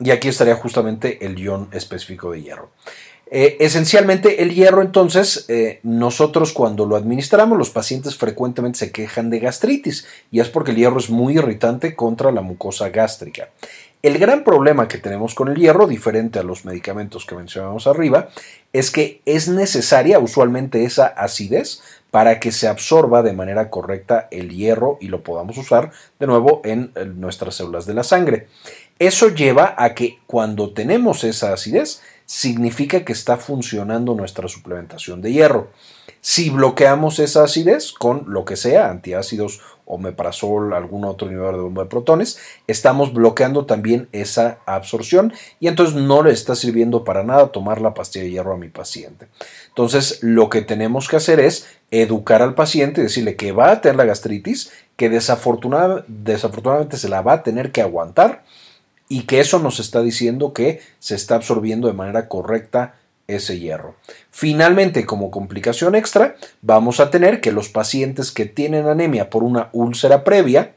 Y 0.00 0.10
aquí 0.10 0.28
estaría 0.28 0.54
justamente 0.54 1.26
el 1.26 1.38
ion 1.38 1.68
específico 1.72 2.30
de 2.30 2.42
hierro. 2.42 2.70
Eh, 3.30 3.58
esencialmente 3.60 4.42
el 4.42 4.54
hierro 4.54 4.80
entonces, 4.80 5.44
eh, 5.48 5.80
nosotros 5.82 6.52
cuando 6.52 6.86
lo 6.86 6.96
administramos, 6.96 7.58
los 7.58 7.70
pacientes 7.70 8.16
frecuentemente 8.16 8.78
se 8.78 8.92
quejan 8.92 9.28
de 9.28 9.38
gastritis 9.38 10.06
y 10.30 10.40
es 10.40 10.48
porque 10.48 10.70
el 10.70 10.78
hierro 10.78 10.98
es 10.98 11.10
muy 11.10 11.34
irritante 11.34 11.94
contra 11.94 12.32
la 12.32 12.40
mucosa 12.40 12.88
gástrica. 12.88 13.50
El 14.00 14.18
gran 14.18 14.44
problema 14.44 14.88
que 14.88 14.98
tenemos 14.98 15.34
con 15.34 15.48
el 15.48 15.56
hierro, 15.56 15.86
diferente 15.86 16.38
a 16.38 16.44
los 16.44 16.64
medicamentos 16.64 17.26
que 17.26 17.34
mencionamos 17.34 17.86
arriba, 17.86 18.28
es 18.72 18.90
que 18.90 19.20
es 19.26 19.48
necesaria 19.48 20.20
usualmente 20.20 20.84
esa 20.84 21.06
acidez 21.06 21.82
para 22.10 22.40
que 22.40 22.52
se 22.52 22.68
absorba 22.68 23.22
de 23.22 23.32
manera 23.32 23.68
correcta 23.68 24.28
el 24.30 24.50
hierro 24.50 24.98
y 25.00 25.08
lo 25.08 25.22
podamos 25.22 25.58
usar 25.58 25.90
de 26.18 26.26
nuevo 26.26 26.62
en 26.64 26.92
nuestras 27.16 27.56
células 27.56 27.86
de 27.86 27.94
la 27.94 28.04
sangre. 28.04 28.46
Eso 28.98 29.28
lleva 29.28 29.74
a 29.76 29.94
que 29.94 30.18
cuando 30.26 30.72
tenemos 30.72 31.24
esa 31.24 31.52
acidez, 31.52 32.00
significa 32.28 33.06
que 33.06 33.14
está 33.14 33.38
funcionando 33.38 34.14
nuestra 34.14 34.48
suplementación 34.48 35.22
de 35.22 35.32
hierro. 35.32 35.70
Si 36.20 36.50
bloqueamos 36.50 37.20
esa 37.20 37.44
acidez 37.44 37.92
con 37.92 38.24
lo 38.28 38.44
que 38.44 38.56
sea, 38.56 38.90
antiácidos, 38.90 39.62
omeprazol, 39.86 40.74
algún 40.74 41.06
otro 41.06 41.28
inhibidor 41.28 41.56
de 41.56 41.62
bomba 41.62 41.84
de 41.84 41.88
protones, 41.88 42.38
estamos 42.66 43.14
bloqueando 43.14 43.64
también 43.64 44.10
esa 44.12 44.58
absorción 44.66 45.32
y 45.58 45.68
entonces 45.68 45.94
no 45.94 46.22
le 46.22 46.32
está 46.32 46.54
sirviendo 46.54 47.02
para 47.02 47.22
nada 47.24 47.50
tomar 47.50 47.80
la 47.80 47.94
pastilla 47.94 48.24
de 48.24 48.30
hierro 48.32 48.52
a 48.52 48.58
mi 48.58 48.68
paciente. 48.68 49.28
Entonces, 49.68 50.18
lo 50.20 50.50
que 50.50 50.60
tenemos 50.60 51.08
que 51.08 51.16
hacer 51.16 51.40
es 51.40 51.66
educar 51.90 52.42
al 52.42 52.54
paciente 52.54 53.00
decirle 53.00 53.36
que 53.36 53.52
va 53.52 53.70
a 53.70 53.80
tener 53.80 53.96
la 53.96 54.04
gastritis, 54.04 54.70
que 54.96 55.08
desafortunadamente 55.08 56.98
se 56.98 57.08
la 57.08 57.22
va 57.22 57.32
a 57.32 57.42
tener 57.42 57.72
que 57.72 57.80
aguantar 57.80 58.44
y 59.08 59.22
que 59.22 59.40
eso 59.40 59.58
nos 59.58 59.80
está 59.80 60.02
diciendo 60.02 60.52
que 60.52 60.80
se 60.98 61.14
está 61.14 61.36
absorbiendo 61.36 61.88
de 61.88 61.94
manera 61.94 62.28
correcta 62.28 62.94
ese 63.26 63.58
hierro. 63.58 63.96
Finalmente, 64.30 65.04
como 65.04 65.30
complicación 65.30 65.94
extra, 65.94 66.36
vamos 66.62 67.00
a 67.00 67.10
tener 67.10 67.40
que 67.40 67.52
los 67.52 67.68
pacientes 67.68 68.32
que 68.32 68.46
tienen 68.46 68.86
anemia 68.86 69.28
por 69.30 69.44
una 69.44 69.68
úlcera 69.72 70.24
previa, 70.24 70.74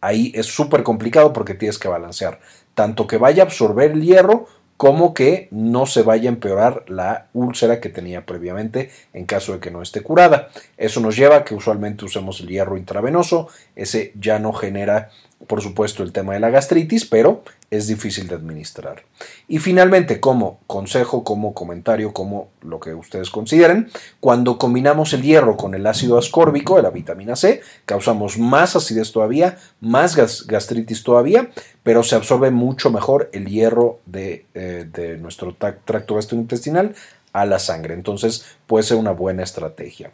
ahí 0.00 0.32
es 0.34 0.46
súper 0.46 0.82
complicado 0.82 1.32
porque 1.32 1.54
tienes 1.54 1.78
que 1.78 1.88
balancear 1.88 2.40
tanto 2.74 3.06
que 3.06 3.18
vaya 3.18 3.42
a 3.42 3.46
absorber 3.46 3.92
el 3.92 4.02
hierro 4.02 4.46
como 4.76 5.14
que 5.14 5.46
no 5.52 5.86
se 5.86 6.02
vaya 6.02 6.28
a 6.28 6.32
empeorar 6.32 6.84
la 6.88 7.28
úlcera 7.34 7.80
que 7.80 7.88
tenía 7.88 8.26
previamente 8.26 8.90
en 9.12 9.26
caso 9.26 9.52
de 9.52 9.60
que 9.60 9.70
no 9.70 9.80
esté 9.80 10.00
curada. 10.00 10.48
Eso 10.76 11.00
nos 11.00 11.14
lleva 11.16 11.36
a 11.36 11.44
que 11.44 11.54
usualmente 11.54 12.04
usemos 12.04 12.40
el 12.40 12.48
hierro 12.48 12.76
intravenoso, 12.76 13.48
ese 13.76 14.12
ya 14.18 14.40
no 14.40 14.52
genera 14.52 15.10
por 15.46 15.62
supuesto 15.62 16.02
el 16.02 16.12
tema 16.12 16.34
de 16.34 16.40
la 16.40 16.50
gastritis, 16.50 17.04
pero 17.04 17.42
es 17.70 17.86
difícil 17.86 18.28
de 18.28 18.34
administrar. 18.34 19.02
Y 19.48 19.58
finalmente, 19.58 20.20
como 20.20 20.60
consejo, 20.66 21.24
como 21.24 21.54
comentario, 21.54 22.12
como 22.12 22.48
lo 22.60 22.80
que 22.80 22.94
ustedes 22.94 23.30
consideren, 23.30 23.90
cuando 24.20 24.58
combinamos 24.58 25.12
el 25.12 25.22
hierro 25.22 25.56
con 25.56 25.74
el 25.74 25.86
ácido 25.86 26.18
ascórbico 26.18 26.76
de 26.76 26.82
la 26.82 26.90
vitamina 26.90 27.36
C, 27.36 27.62
causamos 27.86 28.38
más 28.38 28.76
acidez 28.76 29.12
todavía, 29.12 29.58
más 29.80 30.16
gastritis 30.46 31.02
todavía, 31.02 31.50
pero 31.82 32.02
se 32.02 32.14
absorbe 32.14 32.50
mucho 32.50 32.90
mejor 32.90 33.30
el 33.32 33.46
hierro 33.46 34.00
de, 34.06 34.46
eh, 34.54 34.86
de 34.92 35.16
nuestro 35.18 35.54
tracto 35.54 36.14
gastrointestinal 36.14 36.94
a 37.32 37.46
la 37.46 37.58
sangre. 37.58 37.94
Entonces 37.94 38.44
puede 38.66 38.84
ser 38.84 38.98
una 38.98 39.12
buena 39.12 39.42
estrategia. 39.42 40.12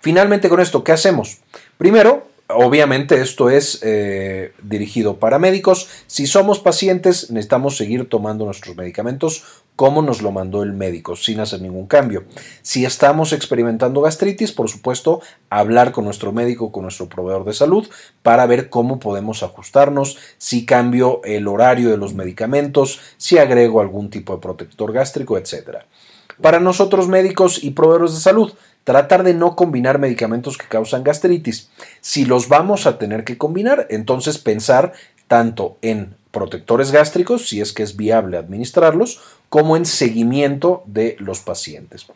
Finalmente 0.00 0.48
con 0.48 0.60
esto, 0.60 0.84
¿qué 0.84 0.92
hacemos? 0.92 1.38
Primero, 1.78 2.28
Obviamente 2.48 3.22
esto 3.22 3.48
es 3.48 3.80
eh, 3.82 4.52
dirigido 4.62 5.18
para 5.18 5.38
médicos. 5.38 5.88
Si 6.06 6.26
somos 6.26 6.60
pacientes 6.60 7.30
necesitamos 7.30 7.76
seguir 7.76 8.08
tomando 8.08 8.44
nuestros 8.44 8.76
medicamentos 8.76 9.64
como 9.76 10.02
nos 10.02 10.22
lo 10.22 10.30
mandó 10.30 10.62
el 10.62 10.72
médico, 10.72 11.16
sin 11.16 11.40
hacer 11.40 11.60
ningún 11.60 11.86
cambio. 11.86 12.24
Si 12.62 12.84
estamos 12.84 13.32
experimentando 13.32 14.02
gastritis, 14.02 14.52
por 14.52 14.68
supuesto, 14.68 15.20
hablar 15.50 15.90
con 15.90 16.04
nuestro 16.04 16.32
médico, 16.32 16.70
con 16.70 16.82
nuestro 16.82 17.08
proveedor 17.08 17.44
de 17.44 17.54
salud, 17.54 17.88
para 18.22 18.46
ver 18.46 18.70
cómo 18.70 19.00
podemos 19.00 19.42
ajustarnos, 19.42 20.18
si 20.38 20.64
cambio 20.64 21.20
el 21.24 21.48
horario 21.48 21.90
de 21.90 21.96
los 21.96 22.14
medicamentos, 22.14 23.00
si 23.16 23.38
agrego 23.38 23.80
algún 23.80 24.10
tipo 24.10 24.34
de 24.34 24.42
protector 24.42 24.92
gástrico, 24.92 25.38
etc. 25.38 25.78
Para 26.40 26.60
nosotros 26.60 27.08
médicos 27.08 27.62
y 27.62 27.70
proveedores 27.70 28.14
de 28.14 28.20
salud, 28.20 28.52
tratar 28.84 29.22
de 29.22 29.34
no 29.34 29.56
combinar 29.56 29.98
medicamentos 29.98 30.58
que 30.58 30.68
causan 30.68 31.04
gastritis. 31.04 31.70
Si 32.00 32.24
los 32.24 32.48
vamos 32.48 32.86
a 32.86 32.98
tener 32.98 33.24
que 33.24 33.38
combinar, 33.38 33.86
entonces 33.90 34.38
pensar 34.38 34.92
tanto 35.28 35.78
en 35.82 36.14
protectores 36.30 36.90
gástricos, 36.90 37.48
si 37.48 37.60
es 37.60 37.72
que 37.72 37.82
es 37.82 37.96
viable 37.96 38.36
administrarlos, 38.36 39.20
como 39.48 39.76
en 39.76 39.86
seguimiento 39.86 40.82
de 40.84 41.16
los 41.20 41.40
pacientes. 41.40 42.06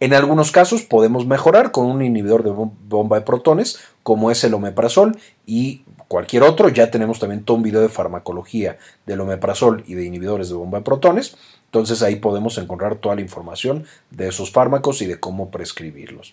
En 0.00 0.12
algunos 0.12 0.50
casos 0.50 0.82
podemos 0.82 1.26
mejorar 1.26 1.70
con 1.70 1.86
un 1.86 2.02
inhibidor 2.02 2.42
de 2.42 2.50
bomba 2.50 3.20
de 3.20 3.24
protones, 3.24 3.78
como 4.02 4.30
es 4.32 4.42
el 4.42 4.54
omeprazol 4.54 5.16
y 5.46 5.82
cualquier 6.08 6.42
otro. 6.42 6.68
Ya 6.68 6.90
tenemos 6.90 7.20
también 7.20 7.44
todo 7.44 7.56
un 7.56 7.62
video 7.62 7.80
de 7.80 7.88
farmacología 7.88 8.78
del 9.06 9.20
omeprazol 9.20 9.84
y 9.86 9.94
de 9.94 10.06
inhibidores 10.06 10.48
de 10.48 10.56
bomba 10.56 10.78
de 10.78 10.84
protones. 10.84 11.36
Entonces 11.68 12.02
ahí 12.02 12.16
podemos 12.16 12.56
encontrar 12.56 12.96
toda 12.96 13.14
la 13.14 13.20
información 13.20 13.84
de 14.10 14.28
esos 14.28 14.50
fármacos 14.50 15.02
y 15.02 15.06
de 15.06 15.20
cómo 15.20 15.50
prescribirlos. 15.50 16.32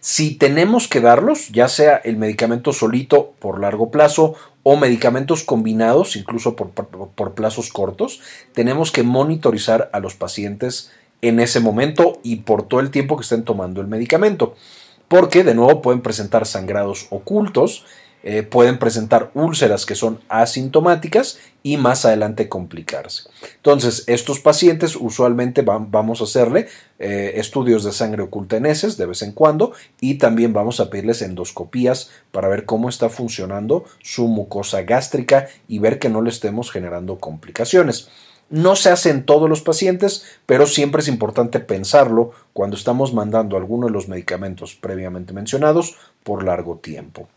Si 0.00 0.36
tenemos 0.36 0.88
que 0.88 1.02
darlos, 1.02 1.50
ya 1.50 1.68
sea 1.68 1.96
el 1.96 2.16
medicamento 2.16 2.72
solito 2.72 3.34
por 3.40 3.60
largo 3.60 3.90
plazo 3.90 4.36
o 4.62 4.76
medicamentos 4.76 5.44
combinados, 5.44 6.16
incluso 6.16 6.56
por, 6.56 6.70
por, 6.70 7.34
plazos 7.34 7.70
cortos, 7.70 8.22
tenemos 8.54 8.90
que 8.90 9.02
monitorizar 9.02 9.90
a 9.92 10.00
los 10.00 10.14
pacientes 10.14 10.90
en 11.20 11.40
ese 11.40 11.60
momento 11.60 12.18
y 12.22 12.36
por 12.36 12.62
todo 12.62 12.80
el 12.80 12.90
tiempo 12.90 13.16
que 13.16 13.22
estén 13.22 13.44
tomando 13.44 13.82
el 13.82 13.86
medicamento. 13.86 14.54
Porque 15.08 15.44
de 15.44 15.54
nuevo 15.54 15.82
pueden 15.82 16.00
presentar 16.00 16.46
sangrados 16.46 17.06
ocultos 17.10 17.84
eh, 18.22 18.42
pueden 18.42 18.78
presentar 18.78 19.30
úlceras 19.34 19.86
que 19.86 19.94
son 19.94 20.20
asintomáticas 20.28 21.38
y 21.62 21.78
más 21.78 22.04
adelante 22.04 22.48
complicarse. 22.48 23.24
Entonces, 23.56 24.04
estos 24.06 24.40
pacientes 24.40 24.94
usualmente 24.96 25.62
vamos 25.62 26.20
a 26.20 26.24
hacerle 26.24 26.68
eh, 26.98 27.32
estudios 27.36 27.82
de 27.82 27.92
sangre 27.92 28.22
oculta 28.22 28.56
en 28.56 28.66
heces 28.66 28.96
de 28.98 29.06
vez 29.06 29.22
en 29.22 29.32
cuando 29.32 29.72
y 30.00 30.14
también 30.16 30.52
vamos 30.52 30.80
a 30.80 30.90
pedirles 30.90 31.22
endoscopías 31.22 32.10
para 32.30 32.48
ver 32.48 32.66
cómo 32.66 32.88
está 32.88 33.08
funcionando 33.08 33.84
su 34.02 34.28
mucosa 34.28 34.82
gástrica 34.82 35.48
y 35.66 35.78
ver 35.78 35.98
que 35.98 36.10
no 36.10 36.20
le 36.20 36.30
estemos 36.30 36.70
generando 36.70 37.18
complicaciones. 37.18 38.08
No 38.50 38.74
se 38.74 38.90
hace 38.90 39.10
en 39.10 39.24
todos 39.24 39.48
los 39.48 39.62
pacientes, 39.62 40.24
pero 40.44 40.66
siempre 40.66 41.02
es 41.02 41.08
importante 41.08 41.60
pensarlo 41.60 42.32
cuando 42.52 42.76
estamos 42.76 43.14
mandando 43.14 43.56
alguno 43.56 43.86
de 43.86 43.92
los 43.92 44.08
medicamentos 44.08 44.74
previamente 44.74 45.32
mencionados 45.32 45.96
por 46.24 46.42
largo 46.42 46.76
tiempo. 46.76 47.28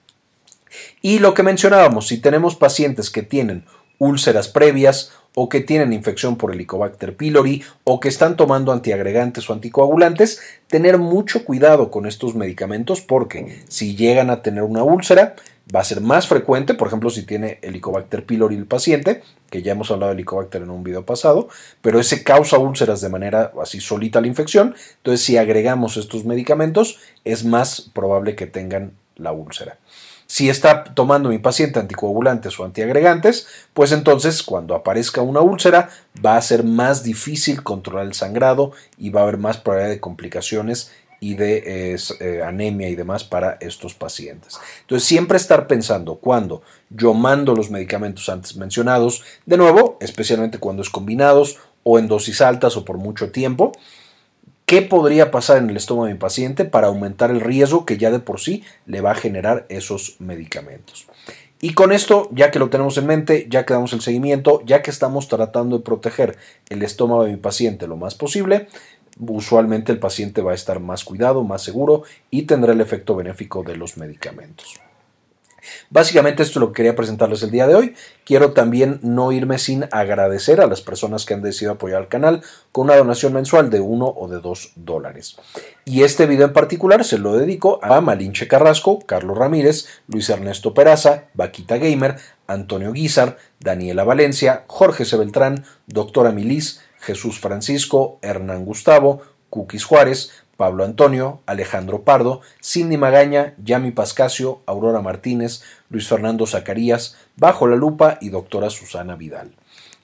Y 1.01 1.19
lo 1.19 1.33
que 1.33 1.43
mencionábamos, 1.43 2.07
si 2.07 2.19
tenemos 2.19 2.55
pacientes 2.55 3.09
que 3.09 3.23
tienen 3.23 3.65
úlceras 3.97 4.47
previas 4.47 5.11
o 5.35 5.49
que 5.49 5.61
tienen 5.61 5.93
infección 5.93 6.37
por 6.37 6.53
Helicobacter 6.53 7.15
pylori 7.15 7.63
o 7.83 7.99
que 7.99 8.09
están 8.09 8.35
tomando 8.35 8.71
antiagregantes 8.71 9.49
o 9.49 9.53
anticoagulantes, 9.53 10.41
tener 10.67 10.97
mucho 10.97 11.43
cuidado 11.45 11.89
con 11.89 12.05
estos 12.05 12.35
medicamentos 12.35 13.01
porque 13.01 13.63
si 13.67 13.95
llegan 13.95 14.29
a 14.29 14.41
tener 14.41 14.63
una 14.63 14.83
úlcera, 14.83 15.35
va 15.73 15.79
a 15.79 15.83
ser 15.83 16.01
más 16.01 16.27
frecuente, 16.27 16.73
por 16.73 16.87
ejemplo, 16.87 17.09
si 17.09 17.23
tiene 17.23 17.57
Helicobacter 17.61 18.25
pylori 18.25 18.55
el 18.55 18.65
paciente, 18.65 19.23
que 19.49 19.61
ya 19.61 19.71
hemos 19.71 19.89
hablado 19.91 20.11
de 20.11 20.15
Helicobacter 20.15 20.61
en 20.61 20.69
un 20.69 20.83
video 20.83 21.05
pasado, 21.05 21.47
pero 21.81 21.99
ese 21.99 22.23
causa 22.23 22.57
úlceras 22.59 23.01
de 23.01 23.09
manera 23.09 23.51
así 23.61 23.79
solita 23.79 24.21
la 24.21 24.27
infección, 24.27 24.75
entonces 24.97 25.25
si 25.25 25.37
agregamos 25.37 25.97
estos 25.97 26.25
medicamentos 26.25 26.99
es 27.23 27.45
más 27.45 27.81
probable 27.81 28.35
que 28.35 28.45
tengan 28.45 28.91
la 29.15 29.31
úlcera. 29.31 29.77
Si 30.33 30.49
está 30.49 30.83
tomando 30.83 31.29
mi 31.29 31.37
paciente 31.37 31.79
anticoagulantes 31.79 32.59
o 32.59 32.65
antiagregantes, 32.65 33.45
pues 33.75 33.91
entonces 33.91 34.41
cuando 34.41 34.73
aparezca 34.73 35.21
una 35.21 35.41
úlcera 35.41 35.91
va 36.25 36.37
a 36.37 36.41
ser 36.41 36.63
más 36.63 37.03
difícil 37.03 37.61
controlar 37.61 38.07
el 38.07 38.15
sangrado 38.15 38.71
y 38.97 39.11
va 39.11 39.19
a 39.19 39.23
haber 39.25 39.37
más 39.37 39.57
probabilidad 39.57 39.93
de 39.93 39.99
complicaciones 39.99 40.91
y 41.19 41.35
de 41.35 41.93
eh, 42.19 42.41
anemia 42.43 42.89
y 42.89 42.95
demás 42.95 43.23
para 43.23 43.59
estos 43.61 43.93
pacientes. 43.93 44.57
Entonces, 44.81 45.07
siempre 45.07 45.37
estar 45.37 45.67
pensando 45.67 46.15
cuando 46.15 46.63
yo 46.89 47.13
mando 47.13 47.53
los 47.53 47.69
medicamentos 47.69 48.27
antes 48.27 48.55
mencionados, 48.55 49.21
de 49.45 49.57
nuevo, 49.57 49.99
especialmente 50.01 50.57
cuando 50.57 50.81
es 50.81 50.89
combinados 50.89 51.59
o 51.83 51.99
en 51.99 52.07
dosis 52.07 52.41
altas 52.41 52.75
o 52.75 52.83
por 52.83 52.97
mucho 52.97 53.29
tiempo, 53.29 53.71
qué 54.73 54.81
podría 54.81 55.29
pasar 55.29 55.59
en 55.59 55.69
el 55.69 55.77
estómago 55.77 56.07
de 56.07 56.13
mi 56.13 56.19
paciente 56.19 56.65
para 56.65 56.87
aumentar 56.87 57.29
el 57.29 57.41
riesgo 57.41 57.85
que 57.85 57.99
ya 57.99 58.09
de 58.09 58.17
por 58.17 58.39
sí 58.39 58.63
le 58.87 59.01
va 59.01 59.11
a 59.11 59.15
generar 59.15 59.67
esos 59.69 60.15
medicamentos. 60.17 61.05
Y 61.61 61.75
con 61.75 61.91
esto, 61.91 62.27
ya 62.31 62.49
que 62.49 62.57
lo 62.57 62.71
tenemos 62.71 62.97
en 62.97 63.05
mente, 63.05 63.45
ya 63.51 63.67
que 63.67 63.75
damos 63.75 63.93
el 63.93 64.01
seguimiento, 64.01 64.63
ya 64.65 64.81
que 64.81 64.89
estamos 64.89 65.27
tratando 65.27 65.77
de 65.77 65.83
proteger 65.83 66.39
el 66.69 66.81
estómago 66.81 67.23
de 67.23 67.33
mi 67.33 67.37
paciente 67.37 67.85
lo 67.85 67.97
más 67.97 68.15
posible, 68.15 68.67
usualmente 69.19 69.91
el 69.91 69.99
paciente 69.99 70.41
va 70.41 70.53
a 70.53 70.55
estar 70.55 70.79
más 70.79 71.03
cuidado, 71.03 71.43
más 71.43 71.61
seguro 71.61 72.01
y 72.31 72.47
tendrá 72.47 72.73
el 72.73 72.81
efecto 72.81 73.15
benéfico 73.15 73.61
de 73.61 73.75
los 73.75 73.97
medicamentos. 73.97 74.82
Básicamente 75.89 76.43
esto 76.43 76.59
es 76.59 76.61
lo 76.61 76.67
que 76.71 76.77
quería 76.77 76.95
presentarles 76.95 77.43
el 77.43 77.51
día 77.51 77.67
de 77.67 77.75
hoy. 77.75 77.95
Quiero 78.25 78.53
también 78.53 78.99
no 79.01 79.31
irme 79.31 79.59
sin 79.59 79.85
agradecer 79.91 80.61
a 80.61 80.67
las 80.67 80.81
personas 80.81 81.25
que 81.25 81.33
han 81.33 81.41
decidido 81.41 81.73
apoyar 81.73 82.01
al 82.01 82.07
canal 82.07 82.41
con 82.71 82.85
una 82.85 82.95
donación 82.95 83.33
mensual 83.33 83.69
de 83.69 83.79
1 83.79 84.05
o 84.05 84.27
de 84.27 84.39
2 84.39 84.73
dólares. 84.75 85.37
Y 85.85 86.03
este 86.03 86.25
video 86.25 86.47
en 86.47 86.53
particular 86.53 87.03
se 87.03 87.17
lo 87.17 87.37
dedico 87.37 87.79
a 87.83 88.01
Malinche 88.01 88.47
Carrasco, 88.47 88.99
Carlos 89.05 89.37
Ramírez, 89.37 89.87
Luis 90.07 90.29
Ernesto 90.29 90.73
Peraza, 90.73 91.25
Vaquita 91.33 91.77
Gamer, 91.77 92.17
Antonio 92.47 92.91
Guizar, 92.91 93.37
Daniela 93.59 94.03
Valencia, 94.03 94.63
Jorge 94.67 95.05
Sebeltrán, 95.05 95.65
Doctora 95.87 96.31
Milis, 96.31 96.81
Jesús 96.99 97.39
Francisco, 97.39 98.19
Hernán 98.21 98.65
Gustavo, 98.65 99.21
Cookies 99.49 99.85
Juárez, 99.85 100.31
Pablo 100.57 100.83
Antonio, 100.83 101.41
Alejandro 101.45 102.03
Pardo, 102.03 102.41
Cindy 102.61 102.97
Magaña, 102.97 103.53
Yami 103.63 103.91
Pascasio, 103.91 104.61
Aurora 104.65 105.01
Martínez, 105.01 105.63
Luis 105.89 106.07
Fernando 106.07 106.45
Zacarías, 106.45 107.15
Bajo 107.35 107.67
la 107.67 107.75
Lupa 107.75 108.17
y 108.21 108.29
doctora 108.29 108.69
Susana 108.69 109.15
Vidal. 109.15 109.51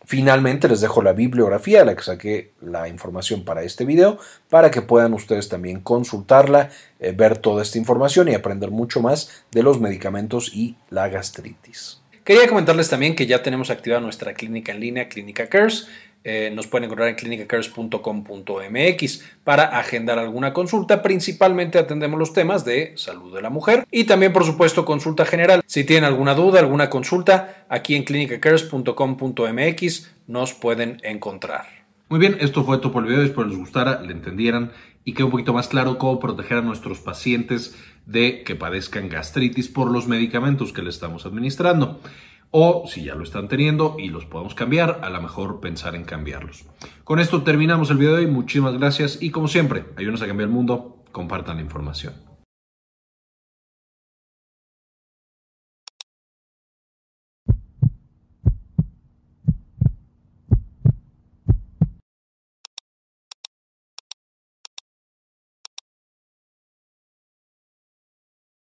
Finalmente 0.09 0.67
les 0.67 0.81
dejo 0.81 1.03
la 1.03 1.13
bibliografía 1.13 1.85
la 1.85 1.95
que 1.95 2.01
saqué 2.01 2.51
la 2.61 2.87
información 2.87 3.45
para 3.45 3.61
este 3.61 3.85
video 3.85 4.17
para 4.49 4.71
que 4.71 4.81
puedan 4.81 5.13
ustedes 5.13 5.49
también 5.49 5.81
consultarla, 5.81 6.71
eh, 6.99 7.11
ver 7.11 7.37
toda 7.37 7.61
esta 7.61 7.77
información 7.77 8.27
y 8.27 8.33
aprender 8.33 8.71
mucho 8.71 9.01
más 9.01 9.43
de 9.51 9.61
los 9.61 9.79
medicamentos 9.79 10.51
y 10.51 10.77
la 10.89 11.09
gastritis. 11.09 12.01
Quería 12.23 12.47
comentarles 12.47 12.89
también 12.89 13.15
que 13.15 13.27
ya 13.27 13.43
tenemos 13.43 13.69
activada 13.69 14.01
nuestra 14.01 14.33
clínica 14.33 14.71
en 14.71 14.79
línea, 14.79 15.09
Clínica 15.09 15.47
Cares. 15.47 15.87
Eh, 16.23 16.51
nos 16.53 16.67
pueden 16.67 16.85
encontrar 16.85 17.09
en 17.09 17.15
clinicacares.com.mx 17.15 19.23
para 19.43 19.79
agendar 19.79 20.19
alguna 20.19 20.53
consulta. 20.53 21.01
Principalmente 21.01 21.79
atendemos 21.79 22.19
los 22.19 22.33
temas 22.33 22.63
de 22.65 22.93
salud 22.97 23.33
de 23.33 23.41
la 23.41 23.49
mujer 23.49 23.87
y 23.89 24.03
también, 24.03 24.33
por 24.33 24.43
supuesto, 24.43 24.83
consulta 24.83 25.25
general. 25.25 25.61
Si 25.65 25.85
tienen 25.85 26.03
alguna 26.03 26.33
duda, 26.33 26.59
alguna 26.59 26.89
consulta, 26.89 27.63
aquí 27.69 27.95
en 27.95 28.03
clinicacares.com.mx 28.03 30.11
nos 30.27 30.53
pueden 30.53 30.97
encontrar. 31.03 31.67
Muy 32.09 32.19
bien, 32.19 32.35
esto 32.41 32.65
fue 32.65 32.79
todo 32.79 32.91
por 32.91 33.03
el 33.03 33.09
video. 33.09 33.23
Espero 33.23 33.47
les 33.47 33.57
gustara, 33.57 34.01
le 34.01 34.11
entendieran 34.11 34.73
y 35.05 35.13
quede 35.13 35.23
un 35.25 35.31
poquito 35.31 35.53
más 35.53 35.69
claro 35.69 35.97
cómo 35.97 36.19
proteger 36.19 36.57
a 36.57 36.61
nuestros 36.61 36.99
pacientes 36.99 37.77
de 38.05 38.43
que 38.43 38.55
padezcan 38.55 39.07
gastritis 39.07 39.69
por 39.69 39.89
los 39.89 40.05
medicamentos 40.07 40.73
que 40.73 40.81
le 40.81 40.89
estamos 40.89 41.25
administrando 41.25 42.01
o 42.51 42.85
si 42.87 43.03
ya 43.03 43.15
lo 43.15 43.23
están 43.23 43.47
teniendo 43.47 43.95
y 43.99 44.09
los 44.09 44.25
podemos 44.25 44.55
cambiar, 44.55 44.99
a 45.03 45.09
lo 45.09 45.21
mejor 45.21 45.59
pensar 45.59 45.95
en 45.95 46.03
cambiarlos. 46.03 46.65
Con 47.03 47.19
esto 47.19 47.43
terminamos 47.43 47.89
el 47.91 47.97
video 47.97 48.15
de 48.15 48.25
hoy, 48.25 48.31
muchísimas 48.31 48.77
gracias 48.77 49.21
y 49.21 49.31
como 49.31 49.47
siempre, 49.47 49.85
ayúdenos 49.97 50.21
a 50.21 50.27
cambiar 50.27 50.49
el 50.49 50.55
mundo, 50.55 51.03
compartan 51.11 51.57
la 51.57 51.63
información. 51.63 52.28